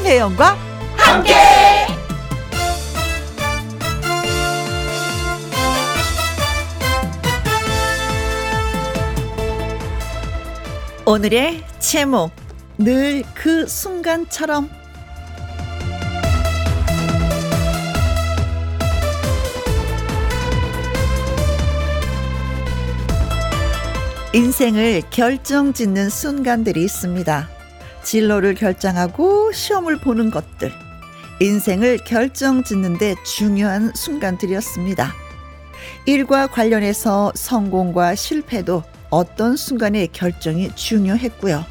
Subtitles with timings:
[0.00, 0.56] 김혜영과
[0.96, 1.34] 함께.
[11.04, 12.30] 오늘의 제목
[12.78, 14.70] 늘 그 순간처럼
[24.32, 27.59] 인생을 결정짓는 순간들이 있습니다.
[28.02, 30.72] 진로를 결정하고 시험을 보는 것들.
[31.40, 35.12] 인생을 결정 짓는데 중요한 순간들이었습니다.
[36.06, 41.64] 일과 관련해서 성공과 실패도 어떤 순간의 결정이 중요했고요.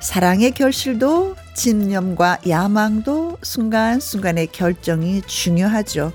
[0.00, 6.12] 사랑의 결실도 집념과 야망도 순간순간의 결정이 중요하죠.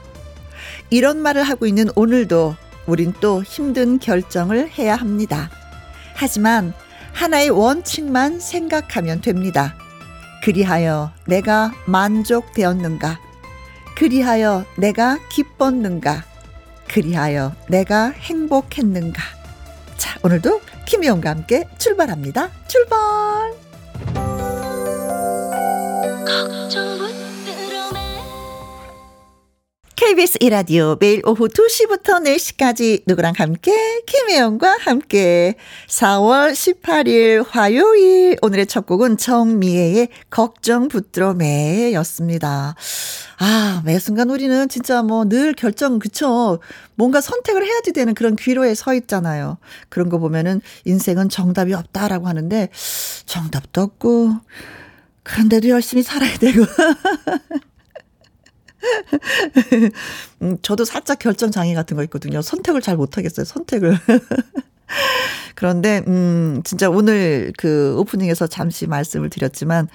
[0.89, 2.55] 이런 말을 하고 있는 오늘도
[2.87, 5.49] 우린 또 힘든 결정을 해야 합니다.
[6.13, 6.73] 하지만
[7.15, 9.73] 하나의 원칙만 생각하면 됩니다.
[10.43, 13.19] 그리하여 내가 만족되었는가?
[13.95, 16.23] 그리하여 내가 기뻤는가?
[16.89, 19.21] 그리하여 내가 행복했는가?
[19.97, 22.49] 자, 오늘도 김희영과 함께 출발합니다.
[22.67, 23.53] 출발!
[30.05, 33.71] KBS 이라디오 매일 오후 2시부터 4시까지 누구랑 함께?
[34.05, 35.55] 김혜영과 함께.
[35.87, 38.37] 4월 18일 화요일.
[38.43, 42.75] 오늘의 첫 곡은 정미애의 걱정 붙들어 매였습니다.
[43.39, 46.59] 아, 매 순간 우리는 진짜 뭐 늘 결정 그쵸?
[46.93, 49.57] 뭔가 선택을 해야지 되는 그런 귀로에 서 있잖아요.
[49.89, 52.69] 그런 거 보면은 인생은 정답이 없다라고 하는데
[53.25, 54.33] 정답도 없고
[55.23, 56.63] 그런데도 열심히 살아야 되고
[60.41, 62.41] 음, 저도 살짝 결정 장애 같은 거 있거든요.
[62.41, 63.45] 선택을 잘 못하겠어요.
[63.45, 63.97] 선택을.
[65.55, 69.87] 그런데, 음, 진짜 오늘 그 오프닝에서 잠시 말씀을 드렸지만,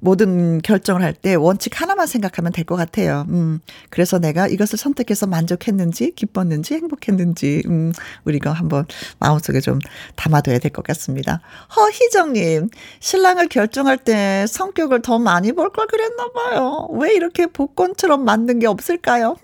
[0.00, 3.24] 모든 결정을 할 때 원칙 하나만 생각하면 될 것 같아요.
[3.30, 3.60] 음,
[3.90, 7.92] 그래서 내가 이것을 선택해서 만족했는지, 기뻤는지, 행복했는지, 음,
[8.24, 8.86] 우리가 한번
[9.18, 9.78] 마음속에 좀
[10.16, 11.40] 담아둬야 될 것 같습니다.
[11.76, 12.68] 허희정님,
[13.00, 16.88] 신랑을 결정할 때 성격을 더 많이 볼 걸 그랬나봐요.
[16.92, 19.36] 왜 이렇게 복권처럼 만든 게 없을까요?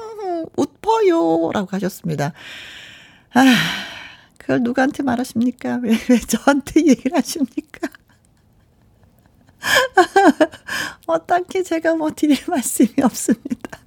[0.56, 1.50] 웃퍼요.
[1.52, 2.32] 라고 하셨습니다.
[3.32, 3.42] 아,
[4.38, 5.80] 그걸 누구한테 말하십니까?
[5.82, 7.88] 왜, 왜 저한테 얘기를 하십니까?
[11.06, 13.80] 어떻게 제가 뭐 드릴 말씀이 없습니다.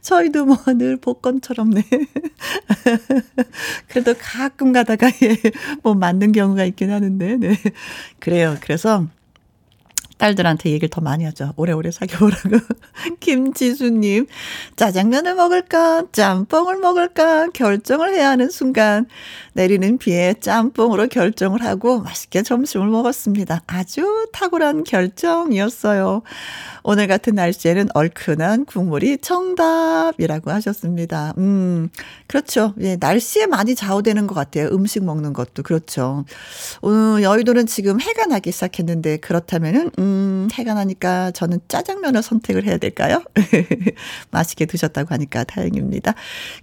[0.00, 1.82] 저희도 뭐 늘 복권처럼 네.
[3.88, 5.36] 그래도 가끔 가다가 예,
[5.82, 7.56] 뭐 맞는 경우가 있긴 하는데 네.
[8.20, 8.56] 그래요.
[8.60, 9.06] 그래서
[10.18, 11.52] 딸들한테 얘기를 더 많이 하죠.
[11.56, 12.58] 오래오래 사귀어보라고.
[13.20, 14.26] 김지수님,
[14.76, 16.04] 짜장면을 먹을까?
[16.12, 17.48] 짬뽕을 먹을까?
[17.48, 19.06] 결정을 해야 하는 순간,
[19.52, 23.62] 내리는 비에 짬뽕으로 결정을 하고 맛있게 점심을 먹었습니다.
[23.66, 26.22] 아주 탁월한 결정이었어요.
[26.82, 31.34] 오늘 같은 날씨에는 얼큰한 국물이 정답이라고 하셨습니다.
[31.36, 31.88] 음,
[32.26, 32.74] 그렇죠.
[32.80, 34.68] 예, 날씨에 많이 좌우되는 것 같아요.
[34.68, 36.24] 음식 먹는 것도 그렇죠.
[36.82, 36.90] 어,
[37.20, 40.05] 여의도는 지금 해가 나기 시작했는데 그렇다면은 음,
[40.52, 43.22] 해가 나니까 저는 짜장면을 선택을 해야 될까요?
[44.30, 46.14] 맛있게 드셨다고 하니까 다행입니다.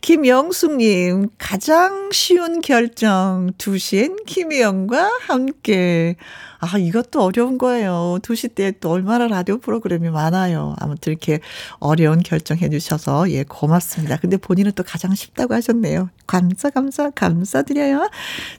[0.02, 6.16] 김영숙님 가장 쉬운 결정 두신 김희영과 함께.
[6.64, 8.20] 아, 이것도 어려운 거예요.
[8.22, 10.76] 2시 때 또 얼마나 라디오 프로그램이 많아요.
[10.80, 11.40] 아무튼 이렇게
[11.80, 14.18] 어려운 결정해 주셔서 예, 고맙습니다.
[14.18, 16.10] 근데 본인은 또 가장 쉽다고 하셨네요.
[16.28, 18.10] 감사, 감사, 감사드려요.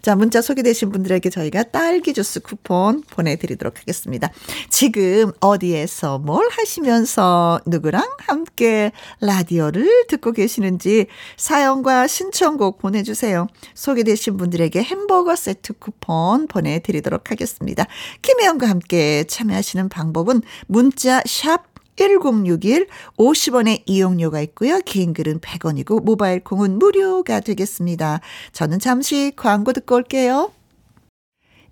[0.02, 4.30] 자, 문자 소개되신 분들에게 저희가 딸기 주스 쿠폰 보내드리도록 하겠습니다.
[4.70, 11.06] 지금 어디에서 뭘 하시면서 누구랑 함께 라디오를 듣고 계시는지
[11.36, 13.46] 사연과 신청곡 보내주세요.
[13.74, 17.86] 소개되신 분들에게 햄버거 세트 쿠폰 보내드리도록 하겠습니다.
[18.22, 24.80] 김혜영과 함께 참여하시는 방법은 문자 샵 1061 50원의 이용료가 있고요.
[24.84, 28.20] 개인 글은 100원이고 모바일 콩은 무료가 되겠습니다.
[28.52, 30.50] 저는 잠시 광고 듣고 올게요.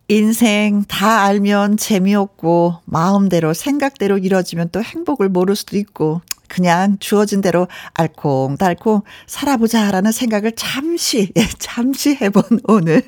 [0.08, 7.66] 인생 다 알면 재미없고 마음대로 생각대로 이뤄지면 또 행복을 모를 수도 있고 그냥 주어진 대로
[7.94, 13.02] 알콩달콩 살아보자라는 생각을 잠시 예, 잠시 해본 오늘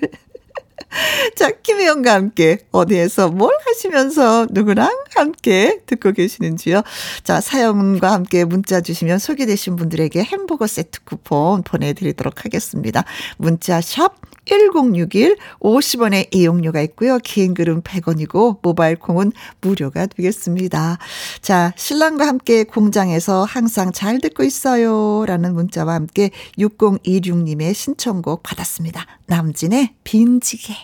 [1.37, 6.83] 자, 김혜영과 함께 어디에서 뭘 하시면서 누구랑 함께 듣고 계시는지요.
[7.23, 13.05] 자, 사연과 함께 문자 주시면 소개되신 분들에게 햄버거 세트 쿠폰 보내드리도록 하겠습니다.
[13.37, 14.15] 문자 샵
[14.47, 17.19] 1061, 50원의 이용료가 있고요.
[17.19, 19.33] 긴 글은 100원이고 모바일 콩은
[19.63, 20.99] 무료가 되겠습니다.
[21.41, 25.25] 자, 신랑과 함께 공장에서 항상 잘 듣고 있어요.
[25.27, 29.07] 라는 문자와 함께 6026님의 신청곡 받았습니다.
[29.27, 30.84] 남진의 빈지게.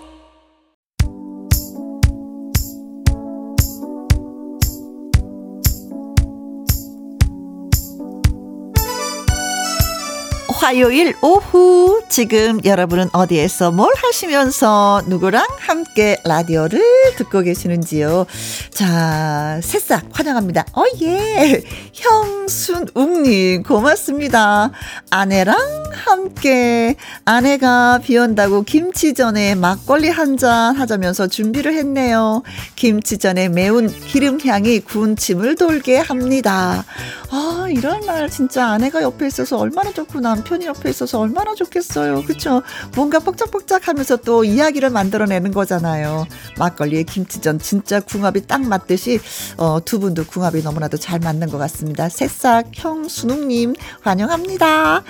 [10.61, 16.79] 화요일 오후 지금 여러분은 어디에서 뭘 하시면서 누구랑 함께 라디오를
[17.17, 18.27] 듣고 계시는지요.
[18.69, 20.65] 자, 새싹 환영합니다.
[20.73, 21.63] 어 예.
[21.93, 24.69] 형순웅님 고맙습니다.
[25.09, 25.57] 아내랑
[25.93, 32.43] 함께 아내가 비 온다고 김치전에 막걸리 한 잔 하자면서 준비를 했네요.
[32.75, 36.85] 김치전에 매운 기름향이 군침을 돌게 합니다.
[37.33, 42.23] 아, 이런 날 진짜 아내가 옆에 있어서 얼마나 좋고 남편이 옆에 있어서 얼마나 좋겠어요.
[42.25, 42.61] 그쵸?
[42.93, 46.27] 뭔가 뻑짝뻑짝 하면서 또 이야기를 만들어내는 거잖아요.
[46.57, 49.21] 막걸리에 김치전 진짜 궁합이 딱 맞듯이,
[49.55, 52.09] 어, 두 분도 궁합이 너무나도 잘 맞는 것 같습니다.
[52.09, 55.03] 새싹 형순웅님 환영합니다.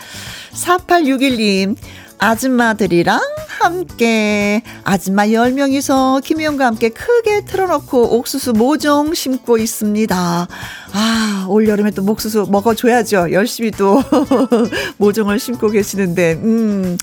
[0.54, 1.76] 4861님,
[2.22, 10.48] 아줌마들이랑 함께 아줌마 10명이서 김희영과 함께 크게 틀어놓고 옥수수 모종 심고 있습니다.
[10.94, 13.32] 아, 올 여름에 또 옥수수 먹어줘야죠.
[13.32, 14.04] 열심히 또
[14.98, 16.98] 모종을 심고 계시는데, 음,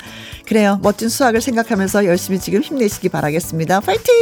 [0.46, 0.78] 그래요.
[0.82, 3.80] 멋진 수학을 생각하면서 열심히 지금 힘내시기 바라겠습니다.
[3.80, 4.14] 파이팅!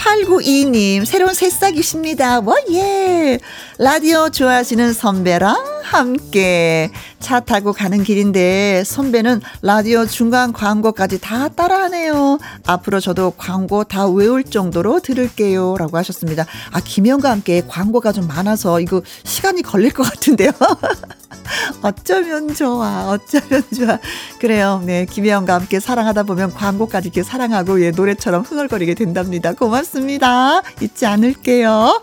[0.00, 2.40] 8922님, 새로운 새싹이십니다.
[2.40, 3.38] 뭐, 예.
[3.78, 12.38] 라디오 좋아하시는 선배랑 함께 차 타고 가는 길인데 선배는 라디오 중간 광고까지 다 따라하네요.
[12.66, 15.76] 앞으로 저도 광고 다 외울 정도로 들을게요.
[15.78, 16.46] 라고 하셨습니다.
[16.70, 20.52] 아, 김영과 함께 광고가 좀 많아서 이거 시간이 걸릴 것 같은데요.
[21.82, 23.08] 어쩌면 좋아.
[23.08, 23.98] 어쩌면 좋아.
[24.38, 24.82] 그래요.
[24.84, 25.06] 네.
[25.06, 29.52] 김혜영과 함께 사랑하다 보면 광고까지 이렇게 사랑하고 예, 노래처럼 흥얼거리게 된답니다.
[29.52, 30.62] 고맙습니다.
[30.80, 32.02] 잊지 않을게요.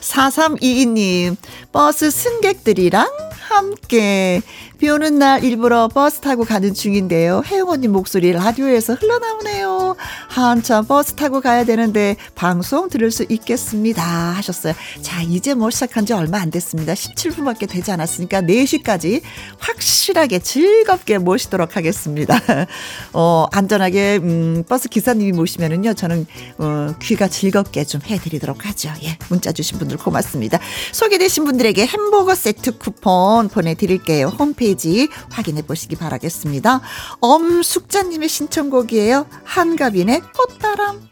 [0.00, 1.36] 4322님,
[1.72, 3.08] 버스 승객들이랑
[3.48, 4.42] 함께
[4.78, 7.42] 비 오는 날 일부러 버스 타고 가는 중인데요.
[7.46, 9.96] 혜영 언니 목소리 라디오에서 흘러나오네요.
[10.28, 14.02] 한참 버스 타고 가야 되는데 방송 들을 수 있겠습니다.
[14.02, 14.74] 하셨어요.
[15.00, 16.92] 자, 이제 뭐 시작한 지 얼마 안 됐습니다.
[16.92, 19.22] 17분밖에 되지 않았으니까 4시까지
[19.58, 22.38] 확실하게 즐겁게 모시도록 하겠습니다.
[23.14, 26.26] 어, 안전하게, 음, 버스 기사님이 모시면은요, 저는,
[26.58, 28.92] 어, 귀가 즐겁게 좀 해드리도록 하죠.
[29.04, 30.58] 예, 문자 주신 분들 고맙습니다.
[30.92, 34.26] 소개되신 분들에게 햄버거 세트 쿠폰 보내드릴게요.
[34.38, 36.80] 홈페이지 홈페이지 확인해 보시기 바라겠습니다.
[37.20, 39.26] 엄숙자님의 신청곡이에요.
[39.44, 41.08] 한가빈의 꽃바람.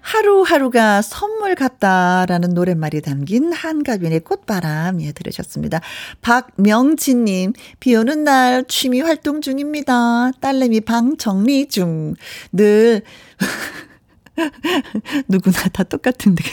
[0.00, 5.80] 하루하루가 선물 같다라는 노랫말이 담긴 한가빈의 꽃바람 예 들으셨습니다.
[6.20, 10.32] 박명진님 비 오는 날 취미 활동 중입니다.
[10.40, 12.14] 딸내미 방 정리 중.
[12.52, 13.02] 늘
[15.28, 16.44] 누구나 다 똑같은데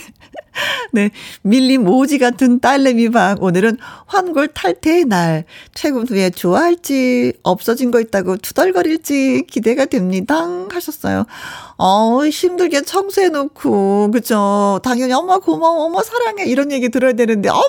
[0.91, 1.09] 네.
[1.41, 3.37] 밀림 오지 같은 딸내미 방.
[3.41, 5.45] 오늘은 환골 탈퇴의 날.
[5.73, 10.35] 퇴근 후에 좋아할지, 없어진 거 있다고 투덜거릴지 기대가 됩니다.
[10.71, 11.25] 하셨어요.
[11.77, 14.79] 어, 힘들게 청소해놓고, 그죠.
[14.83, 16.45] 당연히 엄마 고마워, 엄마 사랑해.
[16.45, 17.63] 이런 얘기 들어야 되는데, 엄마,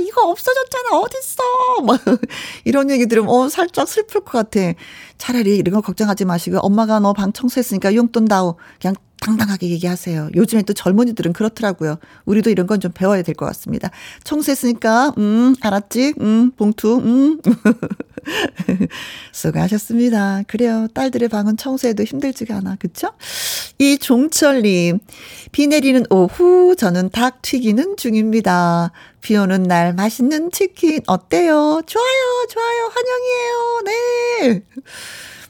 [0.00, 0.96] 이거 없어졌잖아.
[0.96, 1.82] 어딨어.
[1.84, 2.00] 막,
[2.64, 4.60] 이런 얘기 들으면, 어, 살짝 슬플 것 같아.
[5.18, 8.54] 차라리 이런 거 걱정하지 마시고, 엄마가 너 방 청소했으니까 용돈 다오.
[8.80, 10.30] 그냥 당당하게 얘기하세요.
[10.34, 11.98] 요즘에 또 젊은이들은 그렇더라고요.
[12.24, 13.90] 우리도 이런 건 좀 배워야 될 것 같습니다.
[14.24, 16.14] 청소했으니까, 음, 알았지?
[16.20, 17.40] 음, 봉투, 음.
[19.32, 20.42] 수고하셨습니다.
[20.46, 20.86] 그래요.
[20.94, 22.76] 딸들의 방은 청소해도 힘들지가 않아.
[22.78, 23.08] 그쵸?
[23.78, 24.98] 이 종철님,
[25.52, 28.92] 비 내리는 오후, 저는 닭 튀기는 중입니다.
[29.20, 31.82] 비 오는 날 맛있는 치킨 어때요?
[31.86, 32.90] 좋아요, 좋아요.
[32.94, 33.82] 환영이에요.
[33.84, 34.62] 네.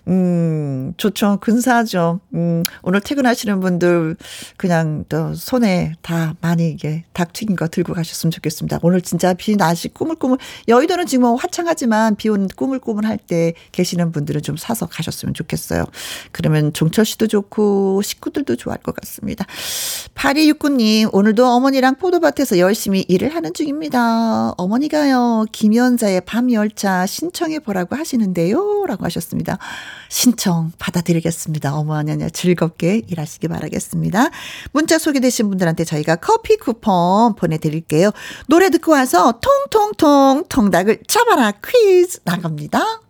[0.09, 1.39] 음, 좋죠.
[1.41, 2.21] 근사하죠.
[2.35, 4.17] 음, 오늘 퇴근하시는 분들
[4.57, 8.79] 그냥 또 손에 다 많이 이게 닭 튀긴 거 들고 가셨으면 좋겠습니다.
[8.83, 14.43] 오늘 진짜 비 나시 꾸물꾸물 여의도는 지금 뭐 화창하지만 비 오는 꾸물꾸물할 때 계시는 분들은
[14.43, 15.85] 좀 사서 가셨으면 좋겠어요.
[16.33, 19.45] 그러면 종철 씨도 좋고 식구들도 좋아할 것 같습니다.
[20.15, 24.53] 8269님, 오늘도 어머니랑 포도밭에서 열심히 일을 하는 중입니다.
[24.57, 28.87] 어머니가요, 김연자의 밤열차 신청해 보라고 하시는데요.
[28.87, 29.59] 라고 하셨습니다.
[30.09, 31.75] 신청 받아드리겠습니다.
[31.75, 34.31] 어머니 즐겁게 일하시기 바라겠습니다.
[34.73, 38.11] 문자 소개되신 분들한테 저희가 커피 쿠폰 보내드릴게요.
[38.47, 43.01] 노래 듣고 와서 통통통 통닭을 잡아라 퀴즈 나갑니다.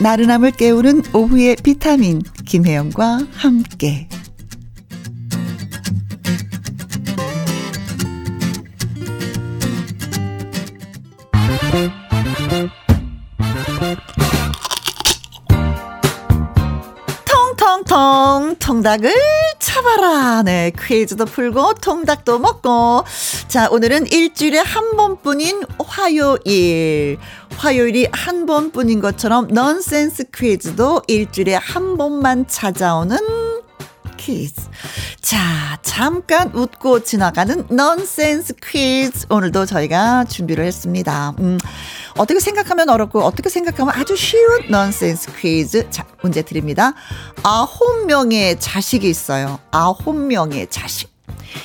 [0.00, 4.08] 나른함을 깨우는 오후의 비타민 김혜영과 함께
[18.78, 19.12] 통닭을
[19.58, 20.42] 잡아라.
[20.44, 23.04] 네, 퀴즈도 풀고 통닭도 먹고.
[23.48, 27.18] 자, 오늘은 일주일에 한 번뿐인 화요일.
[27.56, 33.18] 화요일이 한 번뿐인 것처럼 넌센스 퀴즈도 일주일에 한 번만 찾아오는
[34.16, 34.62] 퀴즈.
[35.20, 39.26] 자, 잠깐 웃고 지나가는 넌센스 퀴즈.
[39.28, 41.34] 오늘도 저희가 준비를 했습니다.
[41.40, 41.58] 음,
[42.18, 45.88] 어떻게 생각하면 어렵고, 어떻게 생각하면 아주 쉬운 넌센스 퀴즈.
[45.90, 46.92] 자, 문제 드립니다.
[47.42, 49.60] 아홉 명의 자식이 있어요.
[49.70, 51.16] 아홉 명의 자식.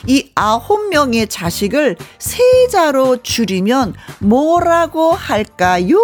[0.08, 5.98] 이 아홉 명의 자식을 세 자로 줄이면 뭐라고 할까요?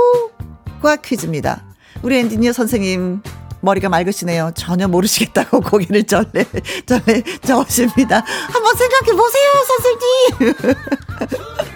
[0.82, 1.64] 과 퀴즈입니다.
[2.02, 3.22] 우리 엔지니어 선생님
[3.62, 4.52] 머리가 맑으시네요.
[4.56, 6.46] 전혀 모르시겠다고 고개를 절레,
[6.86, 8.24] 절레 저으십니다.
[8.52, 10.76] 한번 생각해 보세요, 선생님.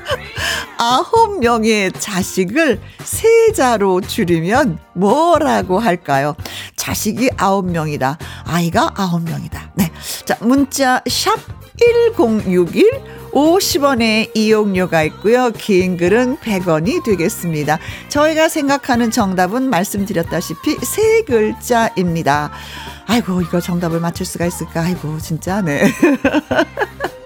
[0.77, 6.35] 아홉 명의 자식을 세자로 줄이면 뭐라고 할까요?
[6.75, 8.17] 자식이 아홉 명이다.
[8.45, 9.71] 아이가 아홉 명이다.
[9.75, 9.91] 네.
[10.25, 11.37] 자, 문자 샵
[12.15, 13.23] 1061.
[13.33, 15.51] 50원의 이용료가 있고요.
[15.51, 17.79] 긴 글은 100원이 되겠습니다.
[18.09, 22.51] 저희가 생각하는 정답은 말씀드렸다시피 세 글자입니다.
[23.07, 24.81] 아이고, 이거 정답을 맞출 수가 있을까?
[24.81, 25.91] 아이고, 진짜, 네.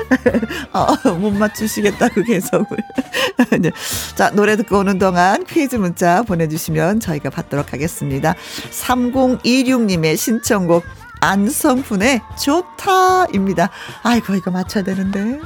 [0.72, 2.76] 어, 못 맞추시겠다고 계속을.
[3.60, 3.70] 네.
[4.14, 8.34] 자, 노래 듣고 오는 동안 퀴즈 문자 보내주시면 저희가 받도록 하겠습니다.
[8.70, 10.84] 3026님의 신청곡
[11.20, 13.70] 안성훈의 좋다입니다.
[14.02, 15.38] 아이고, 이거 맞춰야 되는데.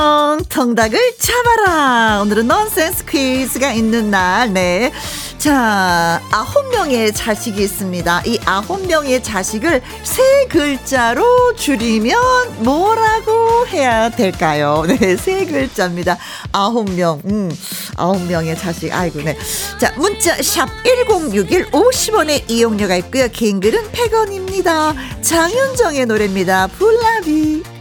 [0.00, 2.22] 텅텅텅 통닭을 잡아라.
[2.22, 4.50] 오늘은 넌센스 퀴즈가 있는 날.
[4.50, 4.92] 네.
[5.36, 8.22] 자, 아홉 명의 자식이 있습니다.
[8.24, 14.84] 이 아홉 명의 자식을 세 글자로 줄이면 뭐라고 해야 될까요?
[14.88, 16.16] 네, 세 글자입니다.
[16.52, 17.54] 아홉 명, 음,
[17.96, 18.94] 아홉 명의 자식.
[18.94, 19.36] 아이고, 네.
[19.78, 23.28] 자, 문자, 샵 1061, 50원의 이용료가 있고요.
[23.28, 24.94] 긴 글은 100원입니다.
[25.22, 26.68] 장윤정의 노래입니다.
[26.68, 27.79] 불나비.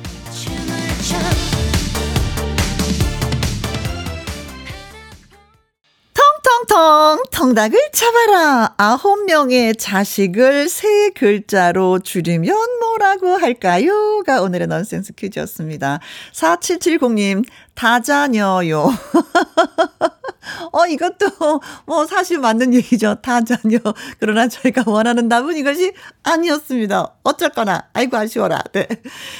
[6.67, 8.73] 텅텅텅 텅닭을 잡아라.
[8.77, 15.99] 아홉 명의 자식을 세 글자로 줄이면 뭐라고 할까요?가 오늘의 넌센스 퀴즈였습니다.
[16.33, 18.89] 4770님, 다자녀요.
[20.71, 21.27] 어, 이것도
[21.85, 23.15] 뭐 사실 맞는 얘기죠.
[23.21, 23.79] 다 자녀.
[24.19, 25.93] 그러나 저희가 원하는 답은 이것이
[26.23, 27.15] 아니었습니다.
[27.23, 27.89] 어쩔거나.
[27.93, 28.61] 아이고, 아쉬워라.
[28.73, 28.87] 네.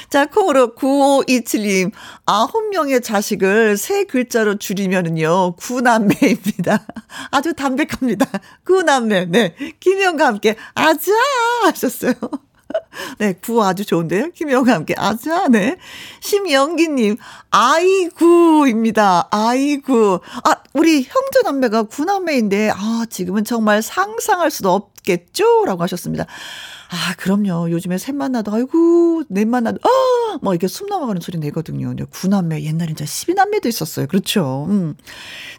[0.08, 1.92] 자, 콩으로 9527님.
[2.26, 6.86] 아홉 명의 자식을 세 글자로 줄이면은요, 구남매입니다.
[7.30, 8.26] 아주 담백합니다.
[8.64, 9.26] 구남매.
[9.26, 9.54] 네.
[9.80, 11.12] 김영과 함께, 아자!
[11.64, 12.14] 하셨어요.
[13.18, 14.30] 네, 구호 아주 좋은데요?
[14.34, 14.94] 김영과 함께.
[14.96, 15.76] 아자, 네.
[16.20, 17.16] 심영기님,
[17.50, 19.28] 아이구입니다.
[19.30, 20.20] 아이구.
[20.44, 25.64] 아, 우리 형제 남매가 구남매인데, 아, 지금은 정말 상상할 수도 없 겠죠?
[25.66, 26.26] 라고 하셨습니다.
[26.92, 27.70] 아, 그럼요.
[27.70, 30.38] 요즘에 셋 만 나도, 아이고, 넷 만 나도, 아!
[30.42, 31.94] 뭐 이렇게 숨 넘어가는 소리 내거든요.
[32.10, 34.06] 구남매, 옛날엔 진짜 12남매도 있었어요.
[34.08, 34.66] 그렇죠.
[34.68, 34.96] 음.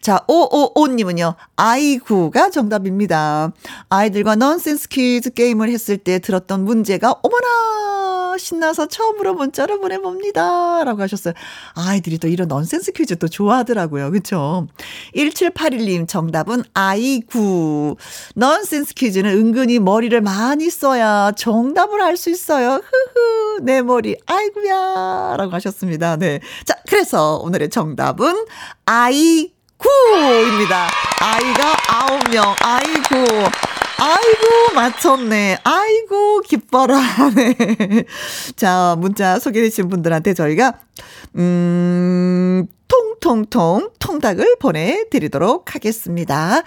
[0.02, 3.54] 자, 오오오님은요, 아이구가 정답입니다.
[3.90, 8.21] 아이들과 넌센스 퀴즈 게임을 했을 때 들었던 문제가, 어머나!
[8.38, 10.84] 신나서 처음으로 문자를 보내봅니다.
[10.84, 11.34] 라고 하셨어요.
[11.76, 14.12] 아이들이 또 이런 넌센스 퀴즈 또 좋아하더라고요.
[14.12, 14.68] 그쵸?
[15.16, 17.96] 1781님 정답은 아이구.
[18.36, 22.74] 넌센스 퀴즈는 은근히 머리를 많이 써야 정답을 알 수 있어요.
[22.84, 23.62] 흐흐.
[23.64, 24.16] 내 머리.
[24.26, 25.36] 아이구야.
[25.38, 26.18] 라고 하셨습니다.
[26.18, 26.40] 네.
[26.66, 28.46] 자, 그래서 오늘의 정답은
[28.86, 30.88] 아이 구입니다.
[31.22, 32.54] 아이가 아홉 명.
[32.62, 33.81] 아이고.
[34.04, 35.60] 아이고, 맞췄네.
[35.64, 37.00] 아이고, 기뻐라.
[37.36, 37.56] 네.
[38.58, 40.74] 자, 문자 소개되신 분들한테 저희가,
[41.36, 46.64] 음, 통통통 통닭을 보내드리도록 하겠습니다.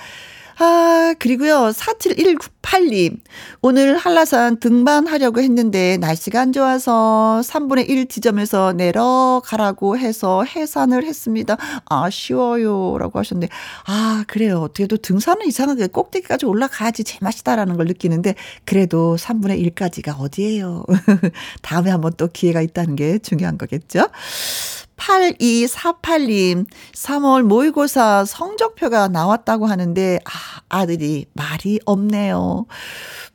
[0.59, 3.19] 아, 그리고요, 47198님.
[3.61, 11.57] 오늘 한라산 등반하려고 했는데 날씨가 안 좋아서 3분의 1 지점에서 내려가라고 해서 해산을 했습니다.
[11.87, 12.97] 아쉬워요.
[12.99, 13.53] 라고 하셨는데,
[13.87, 14.61] 아, 그래요.
[14.61, 18.35] 어떻게도 등산은 이상하게 꼭대기까지 올라가야지 제맛이다라는 걸 느끼는데,
[18.65, 20.85] 그래도 3분의 1까지가 어디예요.
[21.63, 24.09] 다음에 한번 또 기회가 있다는 게 중요한 거겠죠?
[24.97, 30.31] 8248님, 3월 모의고사 성적표가 나왔다고 하는데, 아,
[30.69, 32.67] 아들이 말이 없네요.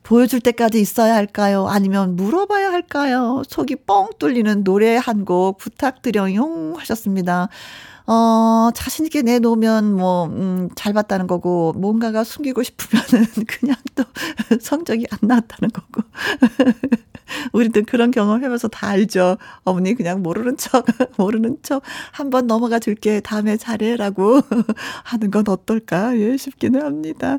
[0.04, 1.68] 보여줄 때까지 있어야 할까요?
[1.68, 3.44] 아니면 물어봐야 할까요?
[3.48, 7.50] 속이 뻥 뚫리는 노래 한 곡 부탁드려용 하셨습니다.
[8.08, 14.04] 어, 자신있게 내놓으면 뭐, 음, 잘 봤다는 거고, 뭔가가 숨기고 싶으면은 그냥 또
[14.62, 16.01] 성적이 안 나왔다는 거고.
[17.53, 19.38] 우리도 그런 경험 해봐서 다 알죠.
[19.63, 20.86] 어머니 그냥 모르는 척,
[21.17, 23.19] 모르는 척, 한번 넘어가 줄게.
[23.19, 24.41] 다음에 잘해라고
[25.03, 26.17] 하는 건 어떨까?
[26.17, 27.38] 예, 싶기는 합니다.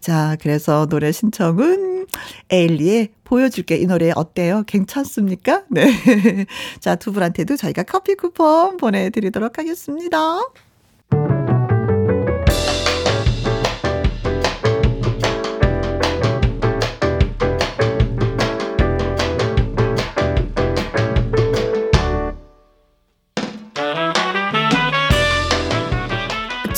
[0.00, 2.06] 자, 그래서 노래 신청은
[2.50, 3.76] 에일리의 보여줄게.
[3.76, 4.64] 이 노래 어때요?
[4.66, 5.62] 괜찮습니까?
[5.70, 5.90] 네.
[6.80, 10.18] 자, 두 분한테도 저희가 커피 쿠폰 보내드리도록 하겠습니다.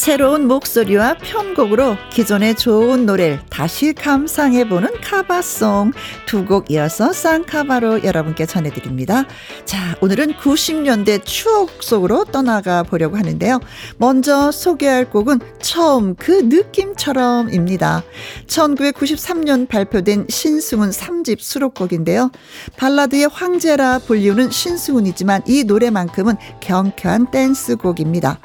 [0.00, 5.92] 새로운 목소리와 편곡으로 기존의 좋은 노래를 다시 감상해보는 카바송
[6.24, 9.24] 두 곡 이어서 쌍카바로 여러분께 전해드립니다.
[9.66, 13.60] 자, 오늘은 90년대 추억 속으로 떠나가 보려고 하는데요.
[13.98, 18.02] 먼저 소개할 곡은 처음 그 느낌처럼입니다.
[18.46, 22.30] 1993년 발표된 신승훈 3집 수록곡인데요.
[22.78, 28.40] 발라드의 황제라 불리우는 신승훈이지만 이 노래만큼은 경쾌한 댄스곡입니다.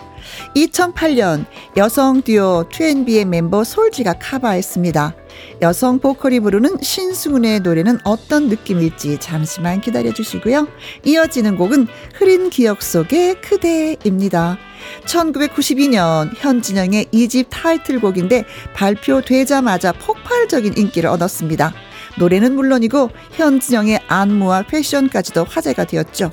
[0.55, 1.45] 2008년
[1.77, 5.15] 여성 듀오 2NB의 멤버 솔지가 카바했습니다.
[5.61, 10.67] 여성 보컬이 부르는 신승훈의 노래는 어떤 느낌일지 잠시만 기다려 주시고요.
[11.03, 14.57] 이어지는 곡은 흐린 기억 속의 그대입니다.
[15.05, 21.73] 1992년 현진영의 2집 타이틀곡인데 발표되자마자 폭발적인 인기를 얻었습니다.
[22.17, 26.31] 노래는 물론이고 현진영의 안무와 패션까지도 화제가 되었죠.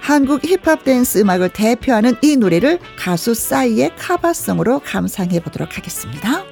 [0.00, 6.44] 한국 힙합 댄스 음악을 대표하는 이 노래를 가수 싸이의 카바송으로 감상해 보도록 하겠습니다.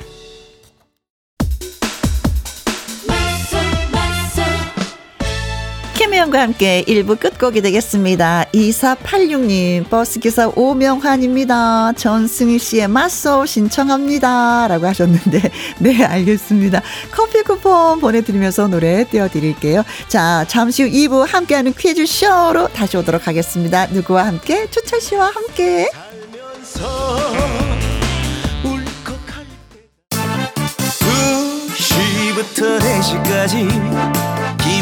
[6.12, 8.44] 김혜영과 함께 1부 끝곡이 되겠습니다.
[8.52, 11.94] 2486님, 버스기사 오명환입니다.
[11.94, 14.68] 전승희 씨의 맞소 신청합니다.
[14.68, 15.40] 라고 하셨는데,
[15.80, 16.82] 네, 알겠습니다.
[17.10, 19.84] 커피 쿠폰 보내드리면서 노래 띄워드릴게요.
[20.08, 23.86] 자, 잠시 후 2부 함께하는 퀴즈쇼로 다시 오도록 하겠습니다.
[23.86, 24.68] 누구와 함께?
[24.68, 25.88] 추철 씨와 함께.
[31.72, 34.31] 2시부터 4시까지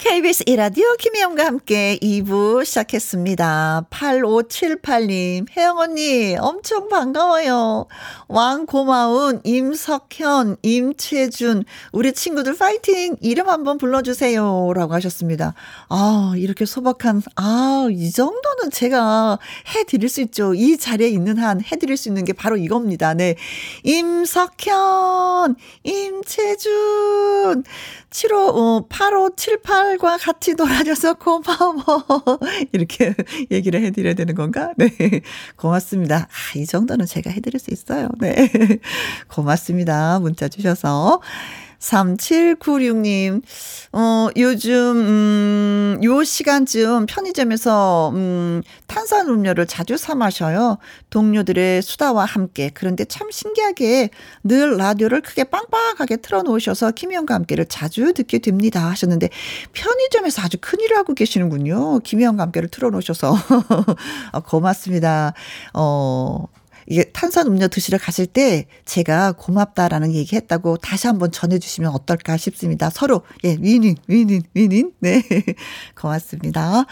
[0.00, 3.88] KBS 이라디오 김혜영과 함께 2부 시작했습니다.
[3.90, 7.86] 8578님, 혜영 언니, 엄청 반가워요.
[8.26, 13.16] 왕 고마운 임석현, 임채준, 우리 친구들 파이팅!
[13.20, 14.72] 이름 한번 불러주세요.
[14.74, 15.52] 라고 하셨습니다.
[15.90, 19.38] 아, 이렇게 소박한, 아, 이 정도는 제가
[19.76, 20.54] 해드릴 수 있죠.
[20.54, 23.12] 이 자리에 있는 한 해드릴 수 있는 게 바로 이겁니다.
[23.12, 23.34] 네.
[23.84, 27.64] 임석현, 임채준,
[28.10, 32.04] 75, 어, 8578과 같이 놀아줘서 고마워.
[32.72, 33.14] 이렇게
[33.50, 34.72] 얘기를 해드려야 되는 건가?
[34.76, 34.90] 네.
[35.56, 36.26] 고맙습니다.
[36.28, 38.08] 아, 이 정도는 제가 해드릴 수 있어요.
[38.18, 38.50] 네.
[39.30, 40.18] 고맙습니다.
[40.18, 41.20] 문자 주셔서.
[41.80, 43.42] 3796님,
[43.92, 50.78] 어, 요즘, 음, 요 시간쯤 편의점에서, 음, 탄산 음료를 자주 사 마셔요.
[51.08, 52.70] 동료들의 수다와 함께.
[52.74, 54.10] 그런데 참 신기하게
[54.44, 58.88] 늘 라디오를 크게 빵빵하게 틀어 놓으셔서 김희영과 함께를 자주 듣게 됩니다.
[58.90, 59.30] 하셨는데,
[59.72, 62.00] 편의점에서 아주 큰일을 하고 계시는군요.
[62.00, 63.34] 김희영과 함께를 틀어 놓으셔서.
[64.32, 65.32] 어, 고맙습니다.
[65.74, 66.44] 어,
[66.90, 72.90] 이게 탄산 음료 드시러 가실 때 제가 고맙다라는 얘기 했다고 다시 한번 전해주시면 어떨까 싶습니다.
[72.90, 74.90] 서로, 예, 위닝, 위닝, 위닝.
[74.98, 75.22] 네.
[75.96, 76.86] 고맙습니다.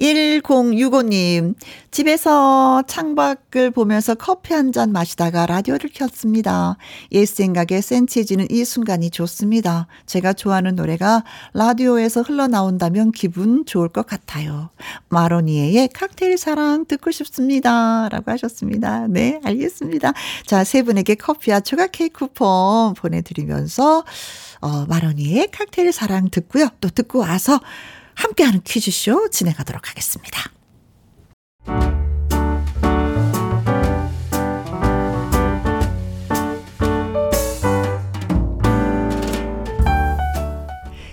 [0.00, 1.54] 1065님,
[1.90, 6.76] 집에서 창밖을 보면서 커피 한 잔 마시다가 라디오를 켰습니다.
[7.10, 9.88] 옛 생각에 센치해지는 이 순간이 좋습니다.
[10.06, 14.70] 제가 좋아하는 노래가 라디오에서 흘러나온다면 기분 좋을 것 같아요.
[15.08, 18.08] 마로니에의 칵테일 사랑 듣고 싶습니다.
[18.10, 19.08] 라고 하셨습니다.
[19.08, 20.12] 네, 알겠습니다.
[20.46, 24.04] 자, 세 분에게 커피와 초각 케이크 쿠폰 보내드리면서,
[24.60, 26.68] 어, 마로니에의 칵테일 사랑 듣고요.
[26.80, 27.58] 또 듣고 와서
[28.20, 30.50] 함께하는 퀴즈쇼 진행하도록 하겠습니다.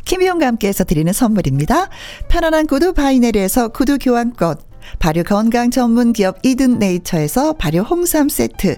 [0.06, 1.90] 김희용과 함께해서 드리는 선물입니다.
[2.30, 4.58] 편안한 구두 바이네리에서 구두 교환권,
[5.00, 8.78] 발효 건강 전문 기업 이든 네이처에서 발효 홍삼 세트,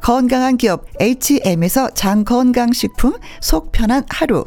[0.00, 4.46] 건강한 기업 H&M에서 장 건강식품 속 편한 하루,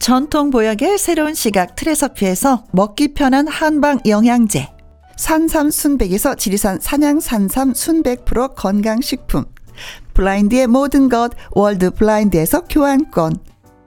[0.00, 4.66] 전통 보약의 새로운 시각 트레서피에서 먹기 편한 한방 영양제.
[5.16, 9.44] 산삼 순백에서 지리산 산양 산삼 순백 프로 건강식품.
[10.14, 13.36] 블라인드의 모든 것 월드 블라인드에서 교환권.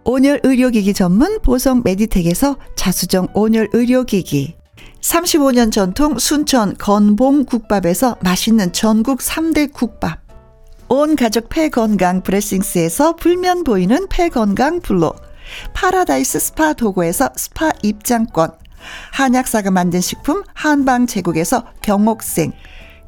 [0.06, 4.56] 온열 의료기기 전문 보성 메디텍에서 자수정 온열 의료기기.
[5.02, 10.20] 35년 전통 순천 건봉 국밥에서 맛있는 전국 3대 국밥.
[10.90, 15.16] 온 가족 폐 건강 브레싱스에서 불면 보이는 폐 건강 블로.
[15.74, 18.52] 파라다이스 스파 도고에서 스파 입장권.
[19.12, 22.52] 한약사가 만든 식품 한방 제국에서 경옥생.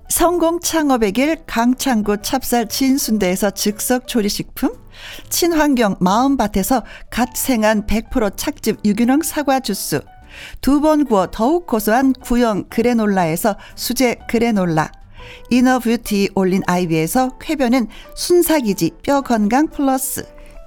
[0.09, 4.73] 성공 창업의 길 강창구 찹쌀 진순대에서 즉석 조리식품.
[5.29, 10.01] 친환경 마음밭에서 갓 생산한 100% 착즙 유기농 사과 주스.
[10.61, 14.91] 두 번 구워 더욱 고소한 구형 그래놀라에서 수제 그래놀라.
[15.49, 20.34] 이너뷰티 올린 아이비에서 쾌변은 순삭이지 뼈 건강 플러스.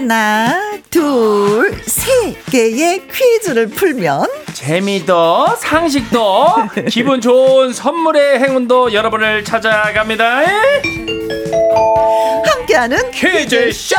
[0.00, 6.46] 하나, 둘, 세 개의 퀴즈를 풀면 재미도 상식도
[6.88, 10.40] 기분 좋은 선물의 행운도 여러분을 찾아갑니다.
[12.46, 13.96] 함께하는 퀴즈쇼!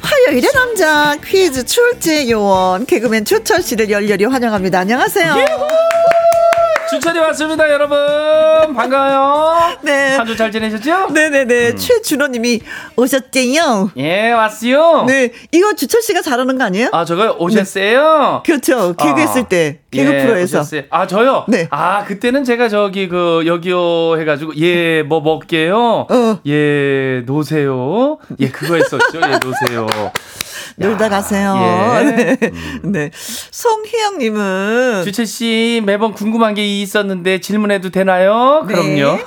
[0.00, 4.78] 화요일의 남자 퀴즈 출제 요원 개그맨 주철 씨를 열렬히 환영합니다.
[4.78, 5.34] 안녕하세요.
[6.94, 7.96] 주철이 왔습니다, 여러분.
[8.74, 9.76] 반가워요.
[9.82, 10.16] 네.
[10.16, 11.10] 한 주 잘 지내셨죠?
[11.10, 11.74] 네네네.
[11.74, 12.60] 최준호님이
[12.96, 13.90] 오셨대요.
[13.96, 15.04] 예, 왔어요.
[15.06, 15.30] 네.
[15.52, 16.88] 이거 주철 씨가 잘하는 거 아니에요?
[16.92, 18.42] 아, 저거 오셨어요?
[18.46, 18.94] 그렇죠.
[18.94, 19.80] 개그 했을 아, 때.
[19.90, 20.58] 개그 예, 프로에서.
[20.60, 20.82] 오셨어요.
[20.90, 21.44] 아, 저요?
[21.48, 21.66] 네.
[21.70, 26.06] 아, 그때는 제가 저기 그 여기요 해가지고, 예, 뭐 먹게요?
[26.10, 26.38] 어.
[26.46, 28.18] 예, 노세요?
[28.40, 29.20] 예, 그거 했었죠.
[29.20, 29.86] 예, 노세요.
[30.76, 31.54] 놀다 가세요.
[31.58, 32.02] 예.
[32.36, 32.38] 네.
[32.82, 33.10] 네.
[33.14, 35.02] 송희영 님은.
[35.04, 38.64] 주채 씨 매번 궁금한 게 있었는데 질문해도 되나요?
[38.66, 38.74] 네.
[38.74, 39.18] 그럼요.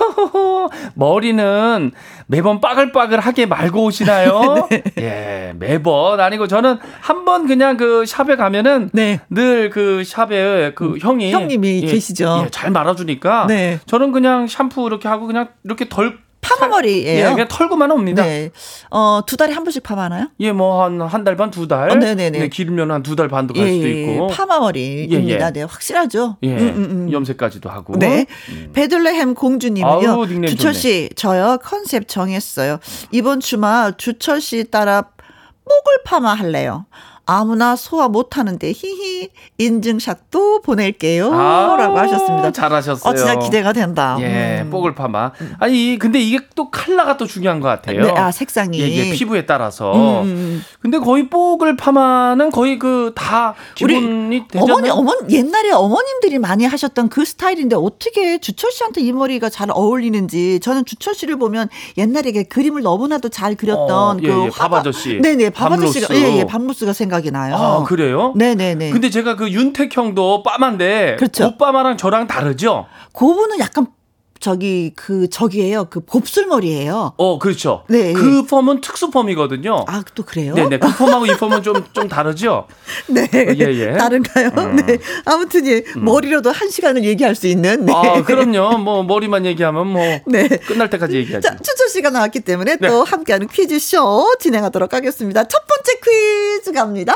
[0.96, 1.92] 머리는
[2.28, 4.68] 매번 빠글빠글하게 말고 오시나요?
[4.72, 4.84] 네.
[5.00, 9.20] 예, 매번 아니고 저는 한 번 그냥 그 샵에 가면은 네.
[9.30, 12.44] 늘그 샵에 그 형이 형님이 예, 계시죠.
[12.46, 13.80] 예, 잘 말아주니까 네.
[13.86, 17.28] 저는 그냥 샴푸 이렇게 하고 그냥 이렇게 덜 파마머리예요.
[17.28, 18.23] 예, 그냥 털고만 옵니다.
[18.23, 18.52] 네.
[18.89, 20.28] 어, 두 달에 한 번씩 파마하나요?
[20.39, 21.89] 예, 뭐 한 한 달 반, 두 달.
[21.91, 22.39] 어, 네네네.
[22.39, 24.28] 네, 길면 한 두 달 반도 갈 수도 있고.
[24.28, 25.45] 파마머리입니다.
[25.45, 25.52] 예, 예.
[25.52, 26.38] 네, 확실하죠.
[26.43, 27.12] 예, 음, 음, 음.
[27.12, 27.97] 염색까지도 하고.
[27.97, 28.26] 네.
[28.73, 30.10] 베들레헴 공주님은요.
[30.10, 30.73] 아우, 닉네임 주철.
[30.73, 32.80] 씨, 저요 컨셉 정했어요.
[33.12, 35.04] 이번 주말 주철 씨 따라
[35.65, 36.86] 목을 파마 할래요.
[37.28, 41.32] 아무나 소화 못 하는데 히히 인증샷도 보낼게요.
[41.34, 42.52] 아, 라고 하셨습니다.
[42.52, 43.12] 잘하셨어요.
[43.12, 44.18] 어, 진짜 기대가 된다.
[44.22, 44.70] 예, 음.
[44.72, 45.32] 뽀글 파마.
[45.60, 48.02] 아니, 근데 이게 또 컬러가 또 중요한 것 같아요.
[48.06, 48.80] 네, 아, 색상이.
[48.80, 49.94] 예, 예, 피부에 따라서.
[49.94, 50.63] 음, 음.
[50.82, 54.74] 근데 거의 뽀글 파마는 거의 그 다 기본이 되잖아요.
[54.74, 60.60] 어머니, 어머니, 옛날에 어머님들이 많이 하셨던 그 스타일인데 어떻게 주철 씨한테 이 머리가 잘 어울리는지
[60.62, 64.74] 저는 주철 씨를 보면 옛날에 그 그림을 너무나도 잘 그렸던 어, 예, 그 예, 밥
[64.74, 65.20] 아저씨.
[65.22, 65.72] 네네, 밥.
[65.74, 67.56] 아저씨가, 예, 예, 밤로스가 생각 이 나요.
[67.56, 68.34] 아, 그래요?
[68.36, 68.91] 네네네.
[68.91, 71.51] 근데 제가 그 윤택 형도 빠만데 그렇죠.
[71.51, 72.86] 그 빠마랑 저랑 다르죠?
[73.13, 73.88] 그분은 약간
[74.39, 75.86] 저기 그 저기예요.
[75.89, 77.13] 그 곱슬머리예요.
[77.17, 77.84] 어, 그렇죠.
[77.88, 78.13] 네.
[78.13, 79.86] 그 펌은 특수 펌이거든요.
[79.88, 80.54] 아, 또 그래요?
[80.54, 80.78] 네 네.
[80.78, 82.67] 그 펌하고 이 펌은 좀, 좀 다르죠?
[83.08, 83.28] 네.
[83.34, 83.93] 예, 예.
[83.93, 84.50] 다른가요?
[84.86, 84.97] 네.
[85.26, 87.86] 아무튼 예, 머리로도 한 시간을 얘기할 수 있는.
[87.86, 87.93] 네.
[87.93, 88.78] 아, 그럼요.
[88.78, 90.47] 뭐, 머리만 얘기하면 뭐, 네.
[90.47, 91.47] 끝날 때까지 얘기하죠.
[91.47, 92.88] 자, 추철 씨가 나왔기 때문에 네.
[92.88, 95.43] 또 함께하는 퀴즈쇼 진행하도록 하겠습니다.
[95.47, 97.13] 첫 번째 퀴즈 갑니다.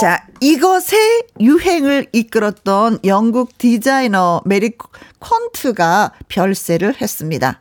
[0.00, 4.72] 자, 이것의 유행을 이끌었던 영국 디자이너 메리
[5.22, 7.60] 퀀트가 별세를 했습니다.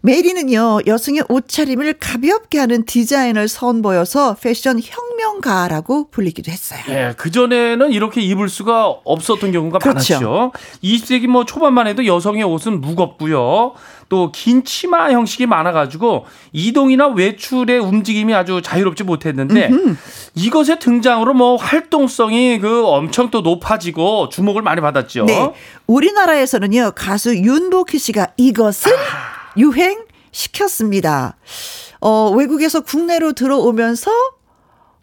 [0.00, 6.78] 메리는요, 여성의 옷차림을 가볍게 하는 디자인을 선보여서 패션 혁명가라고 불리기도 했어요.
[6.88, 10.14] 예, 그전에는 이렇게 입을 수가 없었던 경우가 그렇죠.
[10.14, 10.52] 많았죠.
[10.84, 13.74] 20세기 뭐 초반만 해도 여성의 옷은 무겁고요.
[14.08, 19.96] 또 긴 치마 형식이 많아가지고 이동이나 외출의 움직임이 아주 자유롭지 못했는데 음흠.
[20.34, 25.24] 이것의 등장으로 뭐 활동성이 그 엄청 또 높아지고 주목을 많이 받았죠.
[25.24, 25.52] 네.
[25.86, 29.52] 우리나라에서는요 가수 윤복희 씨가 이것을 아.
[29.56, 31.36] 유행 시켰습니다.
[32.00, 34.10] 어, 외국에서 국내로 들어오면서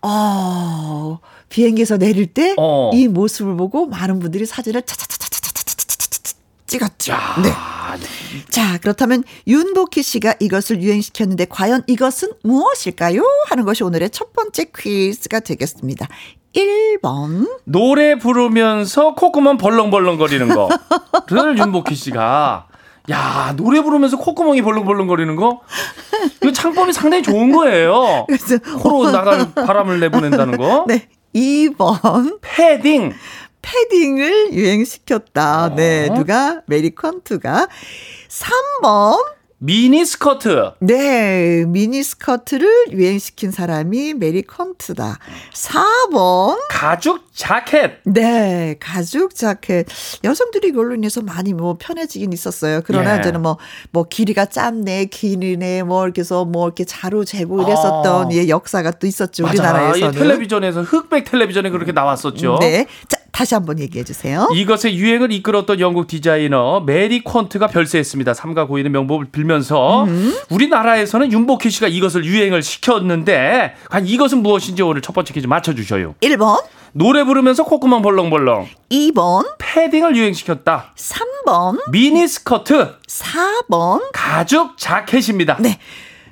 [0.02, 2.92] 어, 비행기에서 내릴 때이 어.
[3.10, 5.35] 모습을 보고 많은 분들이 사진을 차차차차
[6.68, 7.14] 찍었죠.
[7.44, 7.52] 네.
[7.56, 7.98] 아, 야,
[8.50, 13.24] 자, 그렇다면 윤복희 씨가 이것을 유행시켰는데 과연 이것은 무엇일까요?
[13.50, 16.08] 하는 것이 오늘의 첫 번째 퀴즈가 되겠습니다.
[16.56, 17.50] 1번.
[17.66, 22.68] 노래 부르면서 콧구멍 벌렁벌렁 거리는 거를 윤복희 씨가
[23.12, 25.62] 야 노래 부르면서 콧구멍이 벌렁벌렁거리는 거
[26.42, 28.26] 이거 창법이 상당히 좋은 거예요.
[28.28, 30.86] 그래서 코로 나갈 바람을 내보낸다는 거.
[30.88, 31.08] 네.
[31.36, 32.40] 2번.
[32.42, 33.14] 패딩.
[33.66, 35.74] 패딩을 유행시켰다.
[35.76, 36.08] 네.
[36.10, 36.14] 어.
[36.14, 36.62] 누가?
[36.68, 37.68] 메리 퀀트가.
[38.30, 39.36] 3번.
[39.58, 40.74] 미니 스커트.
[40.80, 45.18] 네, 미니스커트를 유행시킨 사람이 메리 퀀트다.
[45.54, 46.60] 4번.
[46.70, 48.00] 가죽 자켓.
[48.06, 49.88] 네, 가죽 자켓.
[50.24, 52.82] 여성들이 이걸로 인해서 많이 뭐 편해지긴 있었어요.
[52.86, 53.22] 그러나 예.
[53.22, 53.58] 저는 뭐,
[53.92, 58.30] 뭐 길이가 짧네, 기네, 뭐 이렇게 해서 뭐 이렇게 자로 재고 이랬었던 아.
[58.32, 59.44] 예, 역사가 또 있었죠.
[59.44, 59.54] 맞아.
[59.54, 60.14] 우리나라에서는.
[60.14, 62.60] 이 텔레비전에서 흑백 텔레비전에 그렇게 나왔었죠.
[62.62, 62.88] 네.
[63.10, 64.48] 자, 다시 한번 얘기해 주세요.
[64.54, 68.34] 이것의 유행을 이끌었던 영국 디자이너 메리 퀀트가 별세했습니다.
[68.34, 70.08] 삼가 고인의 명복을 빌면서
[70.50, 76.16] 우리나라에서는 윤복희 씨가 이것을 유행을 시켰는데 과연 이것은 무엇인지 오늘 첫 번째 퀴즈 맞춰 주셔요.
[76.22, 76.64] 1번,
[76.98, 80.94] 노래 부르면서 콧구멍 벌렁벌렁 2번, 패딩을 유행시켰다.
[80.96, 85.58] 3번, 미니 스커트 4번, 가죽 자켓입니다.
[85.60, 85.78] 네.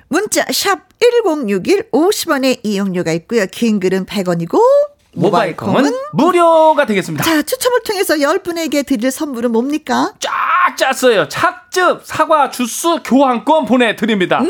[0.08, 3.44] 문자 샵 1061 50원의 이용료가 있고요.
[3.52, 4.58] 긴 글은 100원이고
[5.16, 7.24] 모바일 콩은 무료가 되겠습니다.
[7.24, 10.14] 자, 추첨을 통해서 10분에게 드릴 선물은 뭡니까?
[10.18, 10.32] 쫙
[10.78, 11.28] 짰어요.
[11.28, 14.40] 착즙 사과 주스 교환권 보내드립니다.
[14.40, 14.48] 음,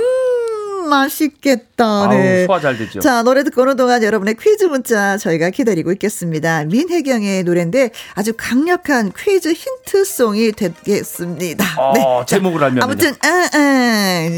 [0.88, 2.08] 맛있겠다.
[2.08, 2.40] 네.
[2.40, 3.00] 아우 소화 잘 되죠.
[3.00, 6.64] 자, 노래 듣고 오는 동안 여러분의 퀴즈 문자 저희가 기다리고 있겠습니다.
[6.64, 11.64] 민혜경의 노래인데 아주 강력한 퀴즈 힌트송이 되겠습니다.
[11.80, 12.02] 어, 네.
[12.26, 12.84] 제목을 알면은요.
[12.84, 14.28] 아무튼, 아, 아,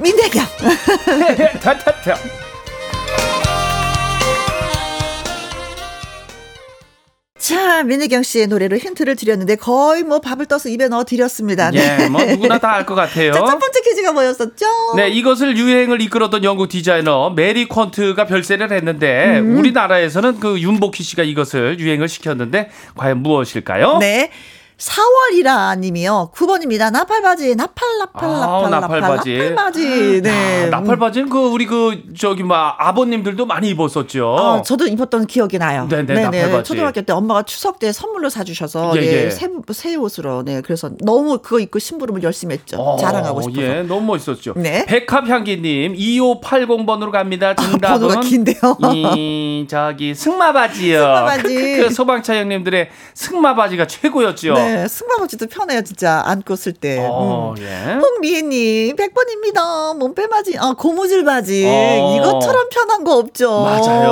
[0.00, 0.44] 민혜경.
[7.38, 11.70] 자, 민혜경 씨의 노래로 힌트를 드렸는데 거의 뭐 밥을 떠서 입에 넣어 드렸습니다.
[11.70, 11.98] 네.
[12.00, 13.32] 예, 뭐 누구나 다 알 것 같아요.
[13.32, 14.66] 자, 첫 번째 퀴즈가 뭐였었죠?
[14.96, 19.56] 네, 이것을 유행을 이끌었던 영국 디자이너 메리 콘트가 별세를 했는데 음.
[19.58, 23.98] 우리나라에서는 그 윤복희 씨가 이것을 유행을 시켰는데 과연 무엇일까요?
[23.98, 24.30] 네.
[24.78, 26.30] 4월이라 님이요.
[26.34, 26.92] 9번입니다.
[26.92, 29.38] 나팔바지, 나팔, 나팔, 나팔, 나팔, 나팔바지.
[29.38, 30.22] 나팔바지.
[30.22, 30.64] 네.
[30.66, 34.36] 아, 나팔바지는 그 우리 그 저기 뭐 아버님들도 많이 입었었죠.
[34.38, 35.88] 아, 저도 입었던 기억이 나요.
[35.90, 36.68] 네네, 나팔바지.
[36.68, 39.30] 초등학교 때 엄마가 추석 때 선물로 사주셔서 예, 예, 예.
[39.30, 42.76] 새, 새 옷으로 네 그래서 너무 그거 입고 심부름을 열심히 했죠.
[42.76, 43.60] 어, 자랑하고 싶어서.
[43.60, 44.54] 예, 너무 멋있었죠.
[44.56, 44.86] 네.
[44.86, 47.54] 백합향기님 2580번으로 갑니다.
[47.56, 48.78] 정답은 번호가 긴데요.
[48.94, 50.98] 이 저기 승마바지요.
[51.00, 51.54] 승마바지.
[51.54, 54.54] 크크크 소방차 형님들의 승마바지가 최고였죠.
[54.54, 56.98] 네, 승마바지도 편해요, 진짜 안고 쓸 때.
[57.08, 57.62] 어, 음.
[57.62, 57.94] 예.
[57.94, 59.96] 홍미애님, 100번입니다.
[59.98, 61.64] 몸빼바지, 아, 고무줄 바지.
[61.66, 62.16] 어.
[62.16, 63.60] 이것처럼 편한 거 없죠.
[63.62, 64.10] 맞아요.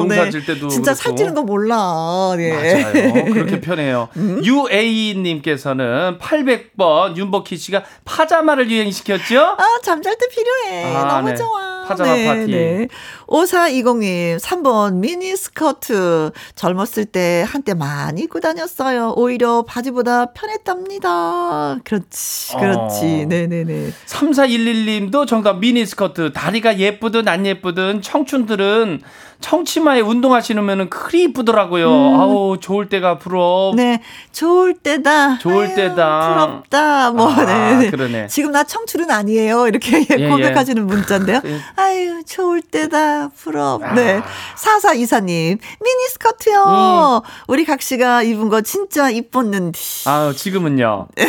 [0.00, 0.30] 농사 네.
[0.30, 1.02] 질 때도 진짜 그렇고.
[1.02, 2.34] 살찌는 거 몰라.
[2.36, 2.52] 네.
[2.84, 3.24] 맞아요.
[3.32, 4.08] 그렇게 편해요.
[4.16, 4.40] 음?
[4.44, 9.40] UA님께서는 800번 윤복희 씨가 파자마를 유행시켰죠?
[9.40, 10.94] 아, 잠잘 때 필요해.
[10.94, 11.34] 아, 너무 네.
[11.36, 11.71] 좋아.
[11.86, 12.88] 파자마 파티.
[13.26, 16.30] 5420님, 3번 미니스커트.
[16.54, 19.14] 젊었을 때 한때 많이 입고 다녔어요.
[19.16, 21.78] 오히려 바지보다 편했답니다.
[21.84, 23.22] 그렇지, 그렇지.
[23.24, 23.26] 어.
[23.28, 23.90] 네네네.
[24.06, 26.32] 3411님도 정답 미니스커트.
[26.32, 29.00] 다리가 예쁘든 안 예쁘든 청춘들은
[29.42, 31.90] 청치마에 운동화 신으면 그리 이쁘더라고요.
[31.90, 33.72] 아우, 좋을 때가 부럽.
[33.72, 33.76] 음.
[33.76, 34.00] 네,
[34.32, 35.38] 좋을 때다.
[35.38, 36.28] 좋을 아유, 때다.
[36.34, 37.10] 부럽다.
[37.10, 37.90] 뭐, 아, 네.
[37.90, 38.28] 그러네.
[38.28, 39.66] 지금 나 청춘은 아니에요.
[39.68, 41.42] 이렇게 예, 고백하시는 문자인데요.
[41.44, 41.60] 예.
[41.76, 43.28] 아유, 좋을 때다.
[43.36, 43.82] 부럽.
[43.82, 43.92] 아.
[43.92, 44.22] 네.
[44.56, 47.22] 사사 이사님, 미니스커트요.
[47.48, 49.78] 우리 각 씨가 입은 거 진짜 이뻤는데.
[50.06, 51.08] 아우, 지금은요.
[51.18, 51.24] 예.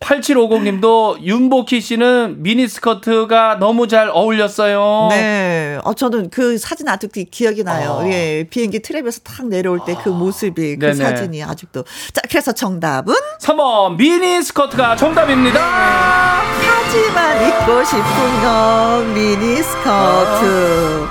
[0.00, 5.08] 8750님도 윤복희 씨는 미니스커트가 너무 잘 어울렸어요.
[5.10, 5.78] 네.
[5.84, 8.00] 어, 저는 그 사진 아직도 기억이 나요.
[8.02, 8.06] 어.
[8.08, 8.46] 예.
[8.48, 10.94] 비행기 트랩에서 탁 내려올 때 그 모습이, 그 네네.
[10.96, 11.84] 사진이 아직도.
[12.12, 13.14] 자, 그래서 정답은?
[13.40, 15.60] 3번 미니 스커트가 정답입니다.
[15.60, 21.06] 하지만 입고 싶은 건 미니 스커트.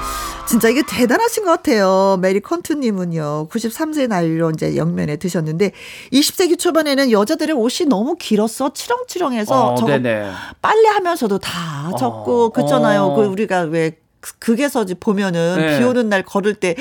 [0.46, 2.18] 진짜 이게 대단하신 것 같아요.
[2.22, 3.48] 메리 퀀트님은요.
[3.50, 5.72] 93세 나이로 이제 영면에 드셨는데
[6.12, 8.74] 20세기 초반에는 여자들의 옷이 너무 길었어.
[8.74, 10.30] 치렁치렁해서 어, 저거 네네.
[10.62, 13.04] 빨래하면서 다 젖고 어, 그렇잖아요.
[13.04, 13.16] 어.
[13.16, 13.98] 그 우리가 왜
[14.40, 15.80] 극에서 보면은 네.
[15.80, 16.76] 비 오는 날 걸을 때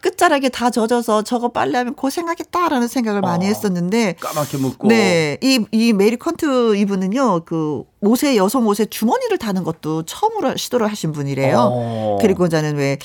[0.00, 3.48] 끝자락에 다 젖어서 저거 빨래하면 고생하겠다라는 생각을 많이 어.
[3.48, 4.88] 했었는데 까맣게 묻고.
[4.88, 10.88] 네, 이, 이 메리 퀀트 이분은요, 그, 옷에, 여성 옷에 주머니를 다는 것도 처음으로 시도를
[10.88, 11.56] 하신 분이래요.
[11.58, 12.18] 어.
[12.20, 12.98] 그리고 저는 왜,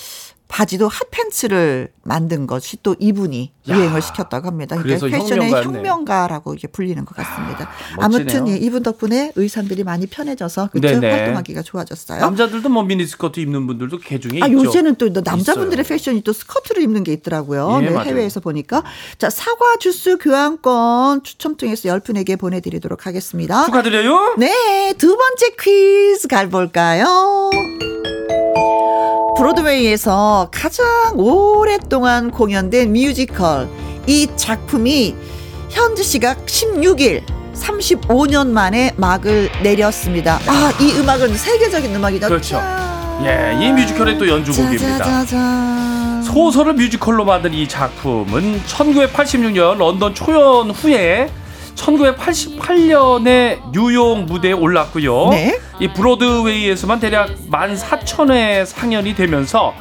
[0.48, 4.78] 바지도 핫팬츠를 만든 것이 또 이분이 야, 유행을 시켰다고 합니다.
[4.78, 5.78] 그러니까 패션의 혁명가였네.
[5.78, 7.70] 혁명가라고 이게 불리는 것 같습니다.
[7.98, 8.40] 아, 멋지네요.
[8.40, 11.00] 아무튼 예, 이분 덕분에 의상들이 많이 편해져서 그렇죠?
[11.00, 11.12] 네네.
[11.12, 12.22] 활동하기가 좋아졌어요.
[12.22, 14.64] 남자들도 뭐 미니스커트 입는 분들도 개중에 아, 있죠.
[14.64, 15.96] 요새는 또 남자분들의 있어요.
[15.96, 17.80] 패션이 또 스커트를 입는 게 있더라고요.
[17.84, 17.98] 예, 네.
[17.98, 18.84] 해외에서 보니까.
[19.18, 23.66] 자, 사과 주스 교환권 추첨 통해서 10분에게 보내드리도록 하겠습니다.
[23.66, 24.36] 축하드려요.
[24.38, 27.50] 네, 두 번째 퀴즈 가볼까요?
[29.38, 33.70] 브로드웨이에서 가장 오랫동안 공연된 뮤지컬.
[34.08, 35.16] 이 작품이
[35.70, 37.22] 현지 시각 16일
[37.54, 40.40] 35년 만에 막을 내렸습니다.
[40.48, 42.28] 아, 이 음악은 세계적인 음악이죠.
[42.28, 42.56] 그렇죠.
[42.56, 43.26] 짠.
[43.26, 45.26] 예, 이 뮤지컬의 또 연주곡입니다.
[46.24, 51.30] 소설을 뮤지컬로 만든 이 작품은 1986년 런던 초연 후에
[51.78, 55.30] 1988년에 뉴욕 무대에 올랐고요.
[55.30, 55.60] 네.
[55.80, 59.74] 이 브로드웨이에서만 대략 14,000회 상연이 되면서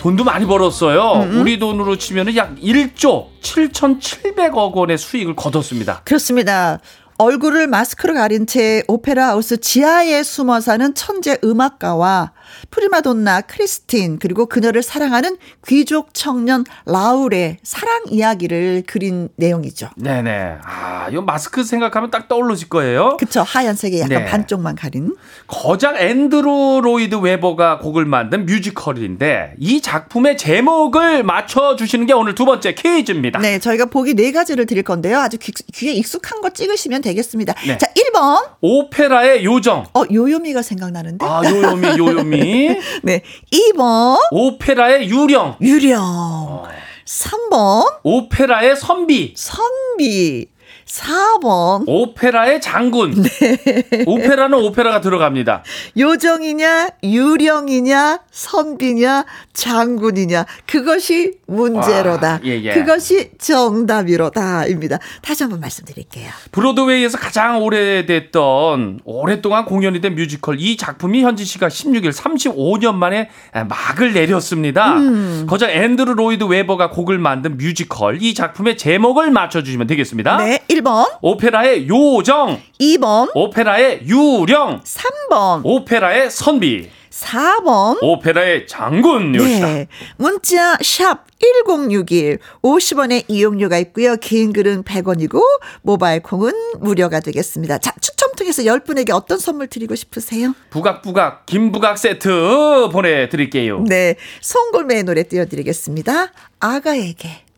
[0.00, 1.24] 돈도 많이 벌었어요.
[1.24, 6.00] 음, 우리 돈으로 치면 약 1조 7,700억 원의 수익을 거뒀습니다.
[6.04, 6.80] 그렇습니다.
[7.20, 12.32] 얼굴을 마스크로 가린 채 오페라 하우스 지하에 숨어 사는 천재 음악가와
[12.70, 19.90] 프리마돈나 크리스틴 그리고 그녀를 사랑하는 귀족 청년 라울의 사랑 이야기를 그린 내용이죠.
[19.96, 20.56] 네네.
[20.64, 23.18] 아, 이 마스크 생각하면 딱 떠오르실 거예요.
[23.18, 24.24] 그쵸 하얀색에 약간 네.
[24.24, 25.14] 반쪽만 가린.
[25.46, 32.46] 거장 앤드루 로이드 웨버가 곡을 만든 뮤지컬인데 이 작품의 제목을 맞춰 주시는 게 오늘 두
[32.46, 33.40] 번째 퀴즈입니다.
[33.40, 35.18] 네, 저희가 보기 네 가지를 드릴 건데요.
[35.18, 37.54] 아주 귀, 귀에 익숙한 거 찍으시면 되겠습니다.
[37.66, 37.78] 네.
[37.78, 38.50] 자, 1번.
[38.60, 39.84] 오페라의 요정.
[39.94, 41.24] 어, 요요미가 생각나는데.
[41.24, 42.76] 아, 요요미, 요요미.
[43.02, 43.22] 네.
[43.52, 44.18] 2번.
[44.30, 45.56] 오페라의 유령.
[45.60, 46.64] 유령.
[47.04, 48.00] 3번.
[48.02, 49.34] 오페라의 선비.
[49.36, 50.46] 선비.
[50.90, 51.84] 4번.
[51.86, 53.22] 오페라의 장군.
[53.22, 54.04] 네.
[54.06, 55.62] 오페라는 오페라가 들어갑니다.
[55.96, 60.46] 요정이냐, 유령이냐, 선비냐, 장군이냐.
[60.66, 62.32] 그것이 문제로다.
[62.32, 62.72] 와, 예, 예.
[62.74, 64.98] 그것이 정답이로다입니다.
[65.22, 66.30] 다시 한번 말씀드릴게요.
[66.50, 74.12] 브로드웨이에서 가장 오래됐던 오랫동안 공연이 된 뮤지컬 이 작품이 현지 시각 16일 35년 만에 막을
[74.12, 74.94] 내렸습니다.
[74.94, 75.46] 음.
[75.48, 80.36] 거장 앤드루 로이드 웨버가 곡을 만든 뮤지컬 이 작품의 제목을 맞춰 주시면 되겠습니다.
[80.38, 87.98] 네, 1 번, 오페라의 요정, 2번, 오페라의 유령, 3번, 오페라의 선비, 4번.
[88.00, 89.66] 오페라의 장군 요시다.
[89.66, 89.88] 네.
[90.16, 91.26] 문자 샵
[91.66, 94.16] 1061 50원의 이용료가 있고요.
[94.16, 95.40] 긴 글은 100원이고
[95.82, 97.78] 모바일 콩은 무료가 되겠습니다.
[97.78, 100.54] 자, 추첨 통해서 10분에게 어떤 선물 드리고 싶으세요?
[100.70, 103.80] 부각부각 김부각 세트 보내 드릴게요.
[103.88, 104.14] 네.
[104.40, 106.32] 송골매의 노래 띄워 드리겠습니다.
[106.60, 107.49] 아가에게.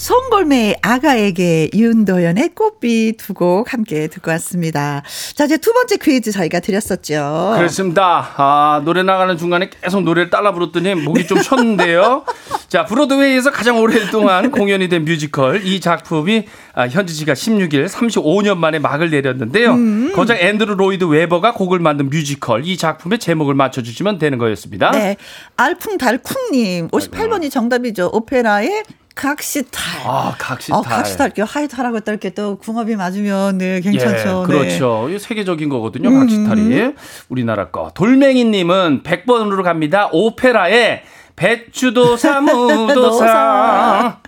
[0.00, 5.02] 송골매의 아가에게 윤도현의 꽃비 두 곡 함께 듣고 왔습니다.
[5.34, 7.54] 자, 이제 두 번째 퀴즈 저희가 드렸었죠.
[7.56, 8.32] 그렇습니다.
[8.36, 12.24] 아, 노래 나가는 중간에 계속 노래를 따라 부르더니 목이 좀 쉬었는데요.
[12.68, 18.78] 자, 브로드웨이에서 가장 오랫동안 공연이 된 뮤지컬 이 작품이 아, 현지 시각 16일 35년 만에
[18.78, 19.72] 막을 내렸는데요.
[19.74, 20.12] 음.
[20.14, 24.90] 거장 앤드루 로이드 웨버가 곡을 만든 뮤지컬 이 작품의 제목을 맞춰주시면 되는 거였습니다.
[24.92, 25.16] 네.
[25.56, 28.10] 알풍달쿵님, 58번이 정답이죠.
[28.12, 28.82] 오페라의
[29.20, 30.00] 각시탈.
[30.06, 30.78] 아, 각시탈.
[30.78, 34.46] 어, 각시탈, 이렇게 하이탈하고 또 이렇게 또 궁합이 맞으면, 네, 괜찮죠.
[34.48, 34.58] 예, 네.
[34.58, 35.06] 그렇죠.
[35.10, 36.10] 이게 세계적인 거거든요.
[36.10, 36.94] 각시탈이.
[37.28, 37.90] 우리나라 거.
[37.94, 40.08] 돌멩이님은 100번으로 갑니다.
[40.12, 41.02] 오페라의
[41.36, 44.20] 배추도 사 무도사.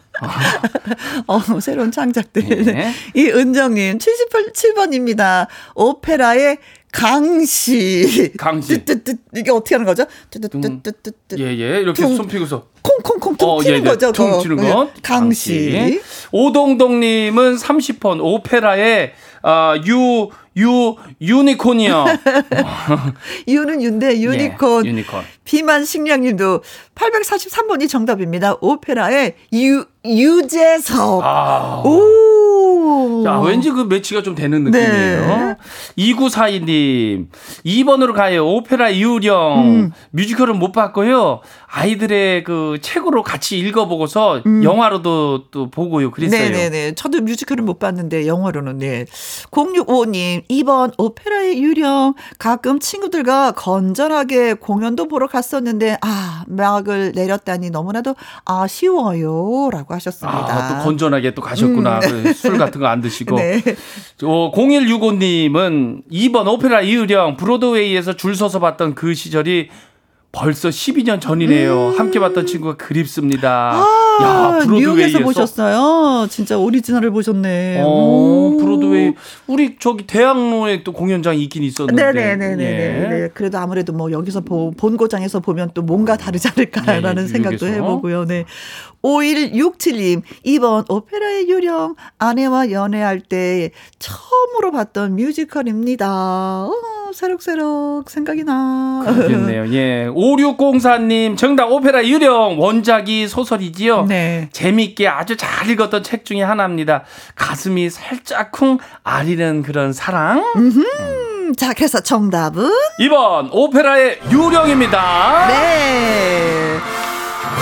[1.27, 2.65] 어, 새로운 창작들.
[2.65, 2.93] 네.
[3.15, 5.47] 이 은정님, 78번입니다.
[5.75, 6.59] 오페라의
[6.93, 8.33] 강시.
[8.37, 8.85] 강시.
[8.85, 10.05] 뜨뜨뜨, 이게 어떻게 하는 거죠?
[10.29, 11.39] 뜨뜨뜨뜨뜨.
[11.39, 11.81] 예, 예.
[11.81, 12.15] 이렇게 퉁.
[12.15, 12.72] 손 피고서.
[13.03, 13.81] 콩콩콩 퉁 어, 예, 예.
[13.81, 14.13] 거죠.
[14.13, 14.73] 튀는 네.
[14.73, 14.89] 거.
[15.03, 16.01] 강시.
[16.31, 22.05] 오동동님은 30번 오페라의 아, 유, 유, 유니콘이요.
[23.49, 24.87] 유는 윤대, 유니콘.
[24.87, 25.23] 예, 유니콘.
[25.45, 26.63] 비만 식량님도
[26.95, 28.57] 843번이 정답입니다.
[28.61, 31.23] 오페라의 유, 유재석.
[31.25, 31.83] 아.
[31.85, 32.32] 오.
[33.25, 34.87] 자, 왠지 그 매치가 좀 되는 느낌이에요.
[35.27, 35.57] 네.
[35.99, 37.27] 2942님,
[37.65, 38.47] 2번으로 가요.
[38.47, 39.59] 오페라 유령.
[39.67, 39.93] 음.
[40.11, 41.41] 뮤지컬은 못 봤고요.
[41.75, 46.11] 아이들의 그 책으로 같이 읽어보고서 영화로도 또 보고요.
[46.11, 46.47] 그랬어요.
[46.49, 46.53] 음.
[46.53, 46.95] 네네네.
[46.95, 49.07] 저도 뮤지컬은 못 봤는데 영어로는 네.
[49.51, 58.15] 0655님 2번 오페라의 유령 가끔 친구들과 건전하게 공연도 보러 갔었는데 아 막을 내렸다니 너무나도
[58.45, 60.39] 아쉬워요 라고 하셨습니다.
[60.39, 62.01] 아, 또 건전하게 또 가셨구나.
[62.01, 63.12] 그술 같은 거 안 드시고.
[63.13, 63.37] 음.
[63.37, 63.63] 네.
[64.25, 69.69] 어, 0165님은 2번 오페라 이유령 브로드웨이에서 줄 서서 봤던 그 시절이
[70.35, 71.93] 벌써 12년 전이네요.
[71.99, 73.73] 함께 봤던 친구가 그립습니다.
[73.77, 74.25] 음.
[74.25, 75.19] 아, 뉴욕에서 브로드웨이에서.
[75.21, 76.27] 보셨어요.
[76.31, 77.83] 진짜 오리지널을 보셨네.
[77.83, 78.57] 어, 오.
[78.59, 79.13] 브로드웨이
[79.47, 82.13] 우리 저기 대학로에 또 공연장이 있긴 있었는데.
[82.13, 82.65] 네네네네.
[82.65, 83.09] 예.
[83.09, 83.29] 네.
[83.35, 87.85] 그래도 아무래도 뭐 여기서 보, 본고장에서 보면 또 뭔가 다르지 않을까라는 예, 생각도 뉴욕에서.
[87.85, 88.25] 해보고요.
[88.25, 88.45] 네.
[89.03, 96.07] 5167님, 이번 오페라의 유령 아내와 연애할 때 처음으로 봤던 뮤지컬입니다.
[96.65, 96.73] 어,
[97.13, 99.03] 새록새록 생각이 나.
[99.05, 99.73] 그렇겠네요.
[99.75, 100.07] 예.
[100.09, 104.07] 5604님, 정답 오페라 유령 원작이 소설이지요.
[104.07, 104.49] 네.
[104.53, 107.05] 재밌게 아주 잘 읽었던 책 중에 하나입니다.
[107.35, 110.43] 가슴이 살짝 쿵 아리는 그런 사랑.
[110.57, 112.71] 음, 자, 그래서 정답은?
[113.01, 115.49] 2번 오페라의 유령입니다.
[115.49, 117.02] 네.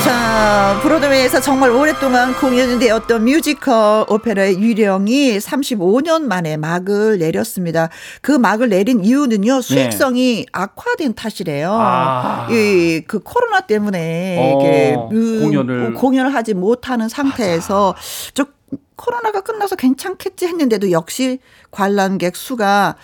[0.04, 7.90] 자, 브로드웨이에서 정말 오랫동안 공연이 되었던 뮤지컬 오페라의 유령이 35년 만에 막을 내렸습니다.
[8.22, 11.70] 그 막을 내린 이유는요, 수익성이 악화된 탓이래요.
[11.70, 11.78] 네.
[11.78, 12.48] 아.
[12.50, 15.94] 이, 그 코로나 때문에 어, 이게 그 공연을.
[15.94, 17.94] 공연을 하지 못하는 상태에서
[18.32, 18.46] 저
[18.96, 21.40] 코로나가 끝나서 괜찮겠지 했는데도 역시
[21.70, 22.96] 관람객 수가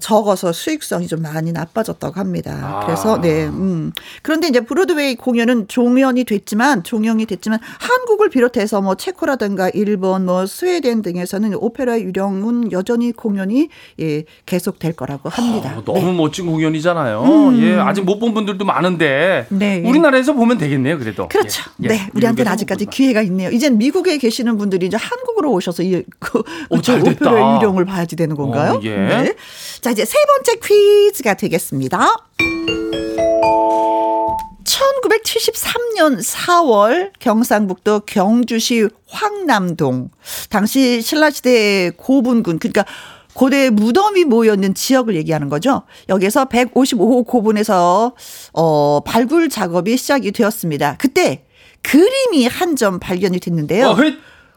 [0.00, 2.80] 적어서 수익성이 좀 많이 나빠졌다고 합니다.
[2.82, 2.86] 아.
[2.86, 3.92] 그래서 네, 음.
[4.22, 11.02] 그런데 이제 브로드웨이 공연은 종연이 됐지만 종영이 됐지만 한국을 비롯해서 뭐 체코라든가 일본, 뭐 스웨덴
[11.02, 13.68] 등에서는 오페라 유령은 여전히 공연이
[14.00, 15.74] 예, 계속 될 거라고 합니다.
[15.78, 17.22] 어, 너무 멋진 공연이잖아요.
[17.22, 17.62] 음.
[17.62, 19.82] 예, 아직 못 본 분들도 많은데 네.
[19.84, 20.98] 우리나라에서 보면 되겠네요.
[20.98, 21.62] 그래도 그렇죠.
[21.82, 21.88] 예, 예.
[21.88, 22.86] 네, 우리한테는 아직까지.
[22.86, 23.50] 기회가 있네요.
[23.50, 27.30] 이젠 미국에 계시는 분들이 이제 한국으로 오셔서 이 그, 오, 잘 됐다.
[27.30, 28.74] 오페라 유령을 봐야지 되는 건가요?
[28.74, 28.96] 어, 예.
[28.96, 29.34] 네.
[29.86, 32.16] 자, 이제 세 번째 퀴즈가 되겠습니다.
[34.64, 40.10] 1973년 4월 경상북도 경주시 황남동
[40.50, 42.84] 당시 신라시대 고분군 그러니까
[43.32, 45.82] 고대 무덤이 모여있는 지역을 얘기하는 거죠.
[46.08, 48.12] 여기서 155호 고분에서
[48.54, 50.96] 어 발굴 작업이 시작이 되었습니다.
[50.98, 51.44] 그때
[51.82, 53.90] 그림이 한 점 발견이 됐는데요.
[53.90, 54.14] 어, 헷.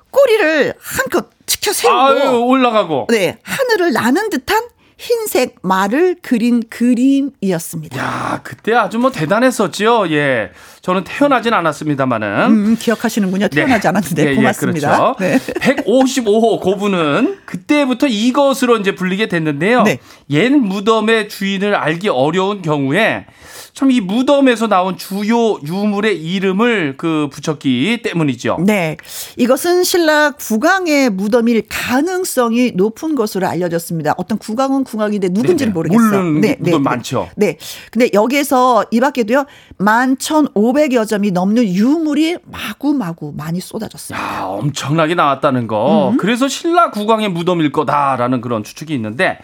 [0.09, 3.05] 꼬리를 한껏 치켜 세우고 아유, 올라가고.
[3.11, 4.63] 네, 하늘을 나는 듯한
[5.00, 7.97] 흰색 말을 그린 그림이었습니다.
[7.97, 10.12] 야, 그때 아주 뭐 대단했었지요.
[10.12, 10.52] 예.
[10.82, 12.28] 저는 태어나진 않았습니다만은.
[12.47, 13.47] 음, 기억하시는군요.
[13.47, 15.14] 태어나지 않았는데 예, 예, 고맙습니다.
[15.16, 15.16] 그렇죠.
[15.20, 15.38] 네.
[15.38, 19.84] 155호 고분은 그때부터 이것으로 이제 불리게 됐는데요.
[19.84, 20.00] 네.
[20.32, 23.26] 옛 무덤의 주인을 알기 어려운 경우에
[23.74, 28.58] 참 이 무덤에서 나온 주요 유물의 이름을 그 붙였기 때문이죠.
[28.66, 28.97] 네.
[29.38, 34.16] 이것은 신라 국왕의 무덤일 가능성이 높은 것으로 알려졌습니다.
[34.18, 35.71] 어떤 국왕은 국왕인데 누군지는 네네.
[35.73, 36.23] 모르겠어요.
[36.23, 37.29] 모르는 무덤 많죠.
[37.35, 37.57] 네.
[37.91, 39.45] 근데 여기에서 이 밖에도요.
[39.79, 44.23] 11,500여 점이 넘는 유물이 마구마구 많이 쏟아졌습니다.
[44.23, 46.09] 야, 엄청나게 나왔다는 거.
[46.11, 46.17] 음.
[46.17, 49.39] 그래서 신라 국왕의 무덤일 거다라는 그런 추측이 있는데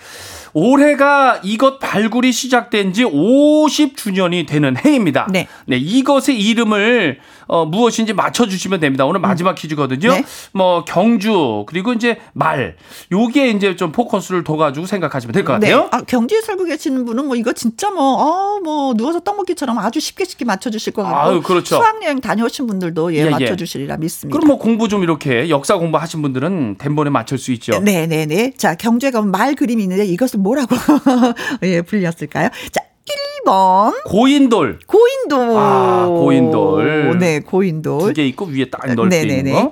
[0.53, 5.27] 올해가 이것 발굴이 시작된 지 50주년이 되는 해입니다.
[5.29, 5.47] 네.
[5.67, 9.05] 이것의 이름을 어, 무엇인지 맞춰주시면 됩니다.
[9.05, 10.11] 오늘 마지막 퀴즈거든요.
[10.11, 10.23] 네.
[10.53, 12.75] 뭐 경주 그리고 이제 말
[13.11, 15.81] 요게 이제 좀 포커스를 둬가지고 생각하시면 될 것 같아요.
[15.81, 15.87] 네.
[15.91, 19.99] 아, 경주에 살고 계시는 분은 뭐 이거 진짜 뭐, 아, 뭐, 누워서 떡 먹기처럼 아주
[19.99, 21.17] 쉽게 쉽게 맞춰주실 것 같고.
[21.17, 21.75] 아유, 그렇죠.
[21.75, 23.29] 수학여행 다녀오신 분들도 예, 예, 예.
[23.29, 24.35] 맞춰주시리라 믿습니다.
[24.37, 27.79] 그럼 뭐 공부 좀 이렇게 역사 공부하신 분들은 덴번에 맞출 수 있죠.
[27.79, 28.53] 네네네.
[28.57, 30.75] 자, 경주에 가면 말 그림이 있는데 이것을 뭐라고
[31.63, 32.49] 예, 불렸을까요?
[32.71, 33.93] 자, 1번.
[34.05, 35.57] 고인돌 고인돌.
[35.57, 37.17] 아, 고인돌.
[37.19, 37.99] 네, 고인돌.
[37.99, 39.51] 두 개 있고 위에 딱 넓게 있는 네네네.
[39.51, 39.71] 거.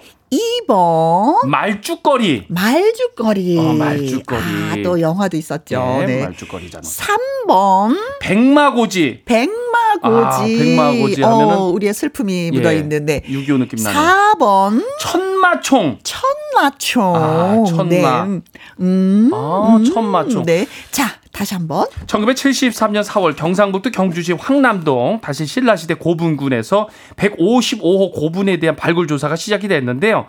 [0.68, 1.46] 2번.
[1.48, 2.46] 말죽거리.
[2.48, 3.58] 말죽거리.
[3.60, 4.42] 어, 말죽거리.
[4.42, 5.80] 아, 또 영화도 있었죠.
[6.02, 6.24] 네, 네.
[6.24, 6.82] 말죽거리잖아.
[6.84, 7.98] 3번.
[8.20, 9.22] 백마고지.
[9.26, 10.02] 백마고지.
[10.04, 13.22] 아, 백마고지 하면은 어, 우리의 슬픔이 묻어 있는데.
[13.28, 13.96] 6.25 느낌 나네.
[14.40, 14.84] 4번.
[15.00, 16.00] 천마총.
[16.04, 17.16] 천마총.
[17.16, 18.26] 아, 천마.
[18.26, 18.42] 네.
[18.80, 19.30] 음.
[19.34, 20.46] 아, 천마총.
[20.46, 20.66] 네.
[20.90, 21.88] 자, 다시 한번.
[22.06, 30.28] 1973년 4월 경상북도 경주시 황남동 다시 신라시대 고분군에서 155호 고분에 대한 발굴 조사가 시작이 됐는데요.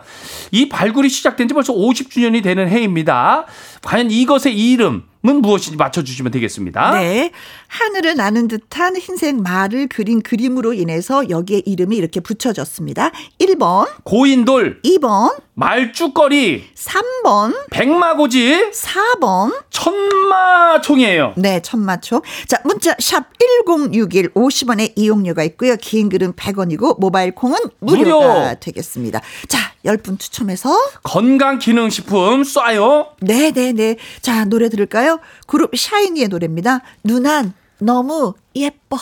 [0.51, 3.45] 이 발굴이 시작된 지 벌써 50주년이 되는 해입니다.
[3.83, 6.99] 과연 이것의 이름 은 무엇인지 맞춰주시면 되겠습니다.
[6.99, 7.31] 네.
[7.67, 13.11] 하늘을 나는 듯한 흰색 말을 그린 그림으로 인해서 여기에 이름이 이렇게 붙여졌습니다.
[13.39, 19.63] 1번, 고인돌, 2번, 말죽거리, 3번, 백마고지, 4번.
[19.69, 21.33] 천마총이에요.
[21.37, 22.21] 네, 천마총.
[22.47, 23.25] 자, 문자 샵
[23.65, 25.75] 1061 50원의 이용료가 있고요.
[25.77, 28.55] 긴 글은 100원이고 모바일 콩은 무료가 무료.
[28.59, 29.21] 되겠습니다.
[29.47, 33.09] 자, 10분 추첨해서 건강 기능 식품 쏴요.
[33.21, 33.97] 네, 네, 네.
[34.21, 35.19] 자, 노래 들을까요?
[35.47, 36.81] 그룹 샤이니의 노래입니다.
[37.03, 38.97] 누난 너무 예뻐.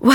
[0.00, 0.14] 와,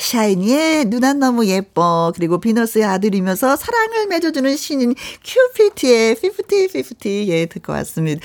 [0.00, 2.12] 샤이니의 누난 너무 예뻐.
[2.14, 8.20] 그리고 비너스의 아들이면서 사랑을 맺어주는 신인 큐피트의 50-50 예, 듣고 왔습니다.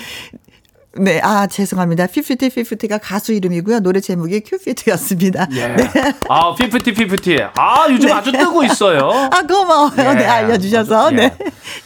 [0.98, 2.08] 네, 아, 죄송합니다.
[2.08, 3.80] 피프티 피프티가 가수 이름이고요.
[3.82, 5.48] 노래 제목이 큐피트였습니다.
[5.54, 5.76] 예.
[6.28, 7.38] 아, 피프티 피프티.
[7.56, 9.10] 아, 요즘 아주 뜨고 있어요.
[9.32, 9.94] 아, 고마워요.
[9.98, 10.14] 예.
[10.16, 11.12] 네, 알려주셔서.
[11.14, 11.16] 예.
[11.16, 11.38] 네.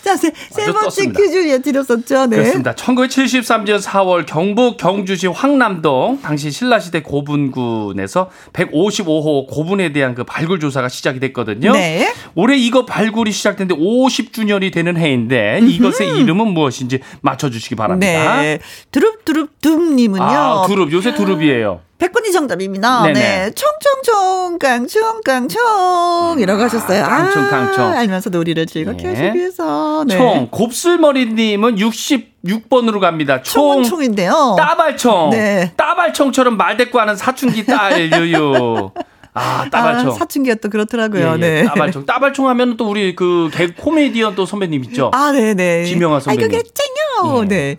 [0.03, 1.05] 자, 세, 세 번째.
[1.07, 2.27] 퀴즈 예, 드렸었죠.
[2.27, 2.38] 네.
[2.38, 2.73] 그렇습니다.
[2.73, 11.19] 1973년 4월 경북 경주시 황남동 당시 신라시대 고분군에서 155호 고분에 대한 그 발굴 조사가 시작이
[11.19, 11.73] 됐거든요.
[11.73, 12.13] 네.
[12.36, 18.41] 올해 이거 발굴이 시작된 데 50주년이 되는 해인데 이것의 이름은 무엇인지 맞춰주시기 바랍니다.
[18.41, 18.59] 네.
[18.91, 20.23] 두릅두릅둠님은요.
[20.23, 21.81] 아, 두릅 요새 두릅이에요.
[22.03, 23.03] 백분이 정답입니다.
[23.03, 23.13] 네네.
[23.13, 23.51] 네.
[23.51, 26.37] 총총총, 깡총, 깡총.
[26.37, 27.01] 이라고 하셨어요.
[27.01, 27.93] 깡총, 아, 깡총.
[27.93, 29.09] 알면서 놀이를 즐겁게 네.
[29.09, 30.03] 하시기 위해서.
[30.05, 30.17] 네.
[30.17, 33.41] 총 곱슬머리님은 66번으로 갑니다.
[33.41, 34.55] 총 총인데요.
[34.57, 35.29] 따발총.
[35.29, 35.71] 네.
[35.77, 38.91] 따발총처럼 말 대꾸하는 사춘기 딸 유유.
[39.34, 40.09] 아 따발총.
[40.09, 41.27] 아, 사춘기가 또 그렇더라고요.
[41.27, 41.63] 예, 예, 네.
[41.63, 42.05] 따발총.
[42.05, 45.11] 따발총 하면 또 우리 그 개 코미디언 또 선배님 있죠.
[45.13, 45.84] 아, 네네.
[45.86, 46.51] 김영하 선배님.
[46.51, 47.43] 아이고, 그랬잖요.
[47.43, 47.47] 예.
[47.47, 47.77] 네.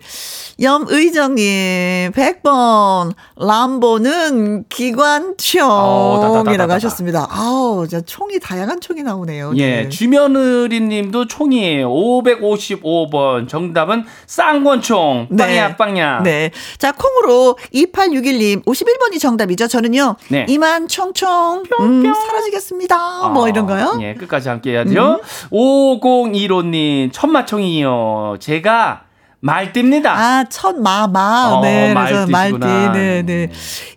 [0.61, 4.63] 염의정님, 100번, 람보는 어.
[4.69, 7.27] 기관총이라고 하셨습니다.
[7.29, 9.51] 아우, 저 총이, 다양한 총이 나오네요.
[9.57, 9.89] 예, 네.
[9.89, 11.89] 주면의리 님도 총이에요.
[11.89, 13.49] 555번.
[13.49, 15.27] 정답은 쌍권총.
[15.31, 15.43] 네.
[15.43, 16.21] 빵야, 빵야.
[16.23, 16.51] 네.
[16.77, 19.67] 자, 콩으로 2861님, 51번이 정답이죠.
[19.67, 20.45] 저는요, 네.
[20.47, 21.27] 이만 총총,
[21.79, 23.29] 음, 사라지겠습니다.
[23.29, 23.91] 뭐 이런가요?
[23.95, 24.01] 음.
[24.01, 25.21] 예, 끝까지 함께 해야죠.
[25.51, 28.37] 5015님, 천마총이요.
[28.39, 29.04] 제가
[29.45, 30.11] 말띠입니다.
[30.11, 31.51] 아, 첫 마 마.
[31.53, 31.93] 어, 네.
[31.93, 32.57] 그래서 말띠.
[32.93, 33.51] 네, 네.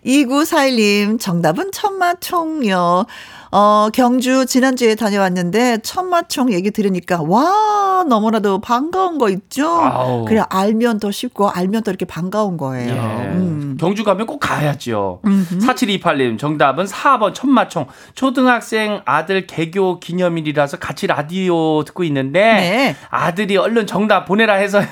[0.05, 3.05] 2941님, 정답은 천마총요.
[3.51, 9.67] 어, 경주 지난주에 다녀왔는데 천마총 얘기 들으니까 와, 너무나도 반가운 거 있죠?
[9.67, 10.25] 아우.
[10.25, 12.93] 그래, 알면 더 쉽고 알면 더 이렇게 반가운 거예요.
[12.93, 12.99] 예.
[12.99, 13.75] 음.
[13.79, 15.21] 경주 가면 꼭 가야죠.
[15.23, 17.87] 4728님 정답은 4번 천마총.
[18.13, 22.95] 초등학생 아들 개교 기념일이라서 같이 라디오 듣고 있는데 네.
[23.09, 24.85] 아들이 얼른 정답 보내라 해서요.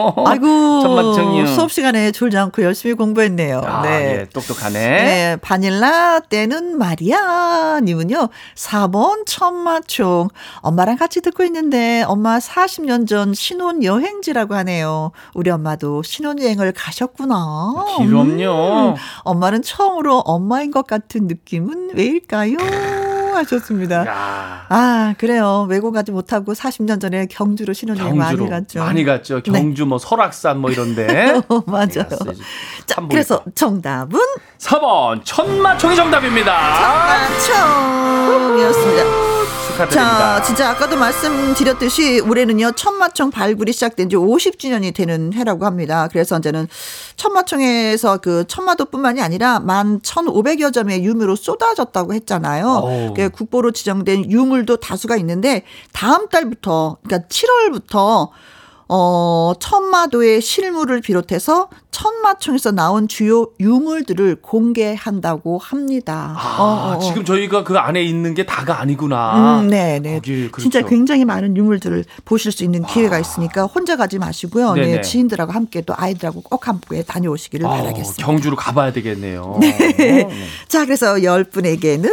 [0.26, 1.46] 아이고, 천마총이요.
[1.46, 3.60] 수업 시간에 졸지 않고 열심히 공부했네요.
[3.64, 4.20] 아, 네.
[4.20, 4.78] 예, 똑똑하네.
[4.78, 7.80] 네, 바닐라 때는 말이야.
[7.82, 10.28] 님은요, 4번 천마총.
[10.60, 15.12] 엄마랑 같이 듣고 있는데, 엄마 40년 전 신혼 여행지라고 하네요.
[15.34, 17.74] 우리 엄마도 신혼여행을 가셨구나.
[17.98, 18.90] 그럼요.
[18.90, 18.94] 음,
[19.24, 22.56] 엄마는 처음으로 엄마인 것 같은 느낌은 왜일까요?
[23.34, 24.06] 하셨습니다.
[24.06, 24.66] 야.
[24.68, 25.66] 아, 그래요.
[25.68, 28.80] 외국 가지 못하고 40년 전에 경주로 신혼여행 많이 갔죠.
[28.80, 29.42] 많이 갔죠.
[29.42, 31.40] 경주 뭐 설악산 뭐 이런데.
[31.48, 32.08] 어, 맞아요.
[32.08, 32.34] 갔어요.
[32.86, 34.18] 자, 참 그래서 정답은
[34.58, 36.58] 4번 천마총이 정답입니다.
[37.46, 39.29] 천마총이었습니다.
[39.86, 40.36] 축하드립니다.
[40.36, 46.08] 자, 진짜 아까도 말씀드렸듯이 올해는요, 천마총 발굴이 시작된 지 50주년이 되는 해라고 합니다.
[46.10, 46.68] 그래서 이제는
[47.16, 52.66] 천마총에서 그 천마도뿐만이 아니라 만 1,500여 점의 유물로 쏟아졌다고 했잖아요.
[52.66, 53.14] 어우.
[53.14, 58.28] 그 국보로 지정된 유물도 다수가 있는데 다음 달부터, 그러니까 7월부터
[58.92, 66.34] 어, 천마도의 실물을 비롯해서 천마총에서 나온 주요 유물들을 공개한다고 합니다.
[66.36, 66.98] 아, 어, 어, 어.
[66.98, 69.60] 지금 저희가 그 안에 있는 게 다가 아니구나.
[69.60, 70.18] 음, 네, 네.
[70.20, 70.60] 그렇죠.
[70.60, 74.74] 진짜 굉장히 많은 유물들을 보실 수 있는 기회가 있으니까 혼자 가지 마시고요.
[74.74, 75.00] 네, 네 네.
[75.02, 78.26] 지인들하고 함께 또 아이들하고 꼭 함께 다녀오시기를 아우, 바라겠습니다.
[78.26, 79.58] 경주로 가봐야 되겠네요.
[79.60, 80.28] 네.
[80.66, 82.10] 자, 그래서 열 분에게는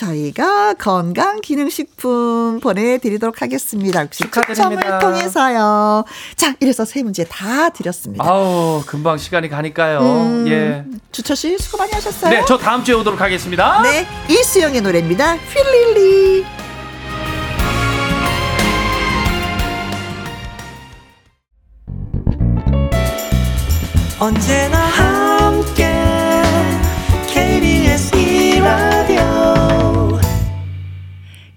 [0.00, 4.00] 저희가 건강 기능식품 보내드리도록 하겠습니다.
[4.02, 4.80] 혹시 축하드립니다.
[4.82, 6.04] 추첨을 통해서요.
[6.36, 8.24] 자, 이래서 세 문제 다 드렸습니다.
[8.24, 10.00] 아우 금방 시간이 가니까요.
[10.00, 10.84] 음, 예.
[11.12, 12.30] 주철 씨 수고 많이 하셨어요.
[12.30, 13.82] 네, 저 다음 주에 오도록 하겠습니다.
[13.82, 15.36] 네, 이수영의 노래입니다.
[15.52, 16.46] 필릴리.
[24.18, 25.19] 언제나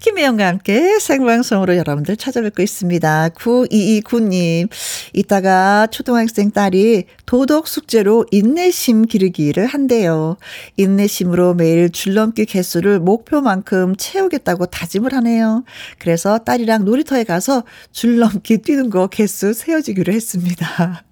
[0.04, 3.30] 김혜영과 함께 생방송으로 여러분들 찾아뵙고 있습니다.
[3.30, 4.68] 9229님,
[5.14, 10.36] 이따가 초등학생 딸이 도덕 숙제로 인내심 기르기를 한대요.
[10.76, 15.64] 인내심으로 매일 줄넘기 개수를 목표만큼 채우겠다고 다짐을 하네요.
[15.98, 21.02] 그래서 딸이랑 놀이터에 가서 줄넘기 뛰는 거 개수 세워지기로 했습니다.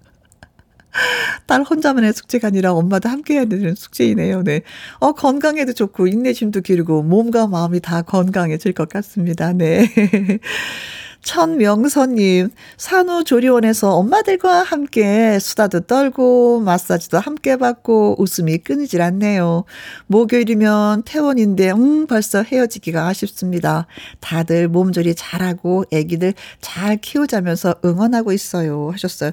[1.47, 4.43] 딸 혼자만의 숙제가 아니라 엄마도 함께 해야 되는 숙제이네요.
[4.43, 4.61] 네.
[4.99, 9.53] 어, 건강에도 좋고, 인내심도 기르고, 몸과 마음이 다 건강해질 것 같습니다.
[9.53, 9.87] 네.
[11.23, 19.63] 천명선님, 산후조리원에서 엄마들과 함께 수다도 떨고, 마사지도 함께 받고, 웃음이 끊이질 않네요.
[20.07, 23.87] 목요일이면 퇴원인데, 음, 벌써 헤어지기가 아쉽습니다.
[24.19, 28.89] 다들 몸조리 잘하고, 애기들 잘 키우자면서 응원하고 있어요.
[28.91, 29.31] 하셨어요.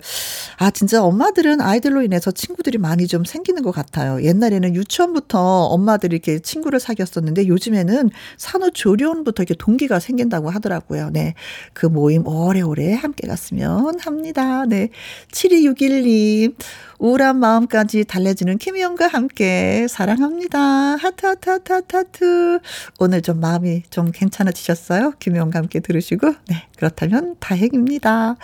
[0.58, 4.22] 아, 진짜 엄마들은 아이들로 인해서 친구들이 많이 좀 생기는 것 같아요.
[4.22, 11.10] 옛날에는 유치원부터 엄마들이 이렇게 친구를 사귀었었는데, 요즘에는 산후조리원부터 이렇게 동기가 생긴다고 하더라고요.
[11.10, 11.34] 네.
[11.80, 14.66] 그 모임 오래오래 함께 갔으면 합니다.
[14.66, 14.90] 네.
[15.32, 16.54] 7261님,
[17.00, 20.60] 우울한 마음까지 달래주는 김희영과 함께 사랑합니다.
[20.60, 22.58] 하트, 하트, 하트, 하트, 하트.
[22.98, 25.14] 오늘 좀 마음이 좀 괜찮아지셨어요?
[25.18, 26.34] 김희영과 함께 들으시고.
[26.48, 26.66] 네.
[26.76, 28.36] 그렇다면 다행입니다.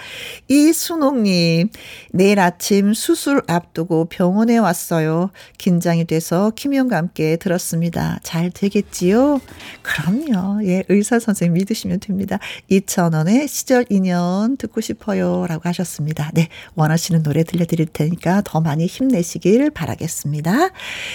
[0.49, 1.69] 이순옥님,
[2.13, 5.31] 내일 아침 수술 앞두고 병원에 왔어요.
[5.59, 8.19] 긴장이 돼서 김희영과 함께 들었습니다.
[8.23, 9.41] 잘 되겠지요?
[9.83, 10.65] 그럼요.
[10.67, 12.39] 예, 의사 선생님 믿으시면 됩니다.
[12.71, 15.47] 2,000원의 시절 인연 듣고 싶어요.
[15.47, 16.31] 라고 하셨습니다.
[16.33, 20.71] 네, 원하시는 노래 들려드릴 테니까 더 많이 힘내시길 바라겠습니다.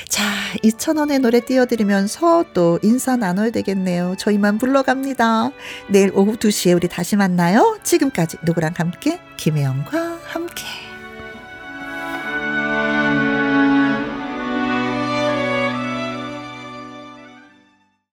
[0.10, 0.24] 자,
[0.64, 4.16] 2,000원의 노래 띄워드리면서 또 인사 나눠야 되겠네요.
[4.20, 5.52] 저희만 불러갑니다.
[5.88, 7.80] 내일 오후 2시에 우리 다시 만나요.
[7.84, 9.20] 지금까지 누구랑 함께?
[9.38, 10.91] 김혜영과 함께.